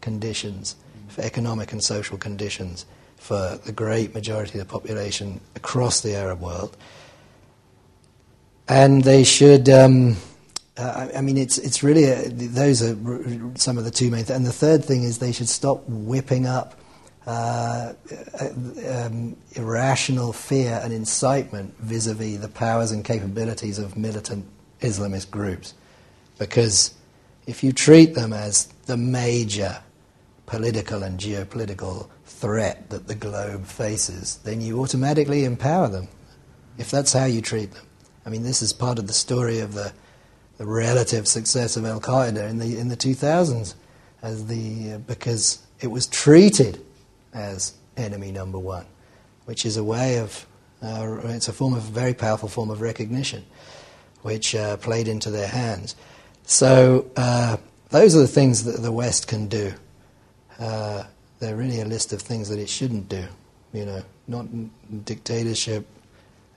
conditions, 0.00 0.76
for 1.08 1.22
economic 1.22 1.72
and 1.72 1.82
social 1.82 2.16
conditions 2.16 2.86
for 3.16 3.58
the 3.64 3.72
great 3.72 4.14
majority 4.14 4.58
of 4.58 4.66
the 4.66 4.72
population 4.72 5.40
across 5.54 6.00
the 6.00 6.14
Arab 6.14 6.40
world. 6.40 6.76
And 8.70 9.02
they 9.02 9.24
should. 9.24 9.68
Um, 9.68 10.16
uh, 10.76 11.08
I, 11.16 11.20
mean, 11.22 11.36
it's 11.36 11.58
it's 11.58 11.82
really 11.82 12.04
a, 12.04 12.28
those 12.28 12.82
are 12.82 12.96
some 13.56 13.78
of 13.78 13.84
the 13.84 13.90
two 13.90 14.12
main. 14.12 14.24
Th- 14.24 14.36
and 14.36 14.46
the 14.46 14.52
third 14.52 14.84
thing 14.84 15.02
is 15.02 15.18
they 15.18 15.32
should 15.32 15.48
stop 15.48 15.82
whipping 15.88 16.46
up 16.46 16.78
uh, 17.26 17.94
uh, 18.40 18.48
um, 18.88 19.36
irrational 19.56 20.32
fear 20.32 20.80
and 20.84 20.92
incitement 20.92 21.74
vis-a-vis 21.80 22.38
the 22.38 22.48
powers 22.48 22.92
and 22.92 23.04
capabilities 23.04 23.80
of 23.80 23.96
militant 23.96 24.46
Islamist 24.80 25.32
groups, 25.32 25.74
because 26.38 26.94
if 27.48 27.64
you 27.64 27.72
treat 27.72 28.14
them 28.14 28.32
as 28.32 28.66
the 28.86 28.96
major 28.96 29.82
political 30.46 31.02
and 31.02 31.18
geopolitical 31.18 32.08
threat 32.24 32.88
that 32.90 33.08
the 33.08 33.16
globe 33.16 33.66
faces, 33.66 34.38
then 34.44 34.60
you 34.60 34.80
automatically 34.80 35.44
empower 35.44 35.88
them. 35.88 36.06
If 36.78 36.90
that's 36.90 37.12
how 37.12 37.24
you 37.24 37.42
treat 37.42 37.72
them, 37.72 37.84
I 38.24 38.30
mean, 38.30 38.42
this 38.42 38.62
is 38.62 38.72
part 38.72 38.98
of 38.98 39.06
the 39.06 39.12
story 39.12 39.60
of 39.60 39.74
the 39.74 39.92
the 40.60 40.66
relative 40.66 41.26
success 41.26 41.78
of 41.78 41.86
Al 41.86 42.02
Qaeda 42.02 42.50
in 42.50 42.58
the 42.58 42.78
in 42.78 42.88
the 42.88 42.96
2000s, 42.96 43.74
as 44.20 44.46
the 44.46 44.92
uh, 44.92 44.98
because 44.98 45.62
it 45.80 45.86
was 45.86 46.06
treated 46.06 46.84
as 47.32 47.72
enemy 47.96 48.30
number 48.30 48.58
one, 48.58 48.84
which 49.46 49.64
is 49.64 49.78
a 49.78 49.84
way 49.84 50.18
of 50.18 50.46
uh, 50.82 51.18
it's 51.24 51.48
a 51.48 51.52
form 51.52 51.72
of 51.72 51.88
a 51.88 51.90
very 51.90 52.12
powerful 52.12 52.48
form 52.48 52.70
of 52.70 52.82
recognition, 52.82 53.46
which 54.20 54.54
uh, 54.54 54.76
played 54.76 55.08
into 55.08 55.30
their 55.30 55.48
hands. 55.48 55.96
So 56.44 57.10
uh, 57.16 57.56
those 57.88 58.14
are 58.14 58.20
the 58.20 58.28
things 58.28 58.64
that 58.64 58.82
the 58.82 58.92
West 58.92 59.28
can 59.28 59.48
do. 59.48 59.72
Uh, 60.58 61.04
they're 61.38 61.56
really 61.56 61.80
a 61.80 61.86
list 61.86 62.12
of 62.12 62.20
things 62.20 62.50
that 62.50 62.58
it 62.58 62.68
shouldn't 62.68 63.08
do. 63.08 63.24
You 63.72 63.86
know, 63.86 64.02
not 64.28 64.46
dictatorship, 65.06 65.86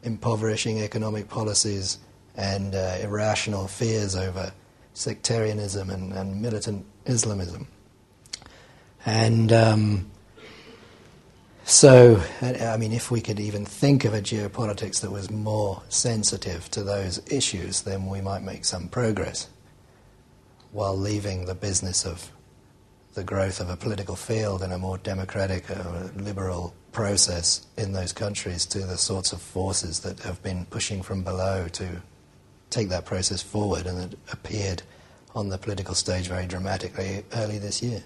impoverishing 0.03 0.81
economic 0.81 1.29
policies 1.29 1.97
and 2.35 2.75
uh, 2.75 2.97
irrational 3.01 3.67
fears 3.67 4.15
over 4.15 4.51
sectarianism 4.93 5.89
and, 5.89 6.13
and 6.13 6.41
militant 6.41 6.85
Islamism. 7.05 7.67
And 9.05 9.51
um, 9.51 10.11
so, 11.65 12.21
I 12.41 12.77
mean, 12.77 12.91
if 12.91 13.09
we 13.09 13.21
could 13.21 13.39
even 13.39 13.65
think 13.65 14.05
of 14.05 14.13
a 14.13 14.21
geopolitics 14.21 15.01
that 15.01 15.11
was 15.11 15.31
more 15.31 15.81
sensitive 15.89 16.69
to 16.71 16.83
those 16.83 17.21
issues, 17.31 17.81
then 17.81 18.07
we 18.07 18.21
might 18.21 18.43
make 18.43 18.65
some 18.65 18.87
progress 18.87 19.49
while 20.71 20.97
leaving 20.97 21.45
the 21.45 21.55
business 21.55 22.05
of 22.05 22.31
the 23.13 23.23
growth 23.23 23.60
of 23.60 23.69
a 23.69 23.78
political 23.78 24.15
field 24.15 24.62
and 24.62 24.73
a 24.73 24.78
more 24.78 24.97
democratic, 24.97 25.69
uh, 25.69 26.10
liberal 26.15 26.73
process 26.91 27.65
in 27.78 27.93
those 27.93 28.13
countries 28.13 28.65
to 28.67 28.80
the 28.80 28.97
sorts 28.97 29.34
of 29.34 29.41
forces 29.41 29.99
that 30.02 30.19
have 30.19 30.41
been 30.41 30.65
pushing 30.65 31.02
from 31.02 31.23
below 31.23 31.67
to 31.73 32.02
take 32.69 32.89
that 32.89 33.06
process 33.06 33.41
forward, 33.41 33.86
and 33.86 33.99
it 34.13 34.19
appeared 34.32 34.82
on 35.36 35.49
the 35.49 35.58
political 35.58 35.95
stage 35.95 36.28
very 36.28 36.45
dramatically 36.45 37.23
early 37.34 37.60
this 37.60 37.82
year. 37.84 38.04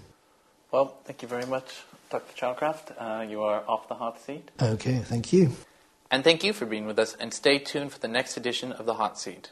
Well, 0.70 0.98
thank 1.04 1.22
you 1.22 1.28
very 1.28 1.46
much, 1.46 1.84
Dr. 2.10 2.34
Chalcraft. 2.34 2.92
Uh, 2.98 3.22
you 3.22 3.42
are 3.42 3.64
off 3.66 3.88
the 3.88 3.94
hot 3.94 4.20
seat. 4.20 4.50
Okay, 4.60 4.98
thank 4.98 5.32
you. 5.32 5.52
And 6.10 6.24
thank 6.24 6.42
you 6.42 6.52
for 6.52 6.66
being 6.66 6.86
with 6.86 6.98
us, 6.98 7.14
and 7.18 7.32
stay 7.32 7.58
tuned 7.58 7.92
for 7.92 7.98
the 7.98 8.08
next 8.08 8.36
edition 8.36 8.72
of 8.72 8.86
The 8.86 8.94
Hot 8.94 9.18
Seat. 9.18 9.50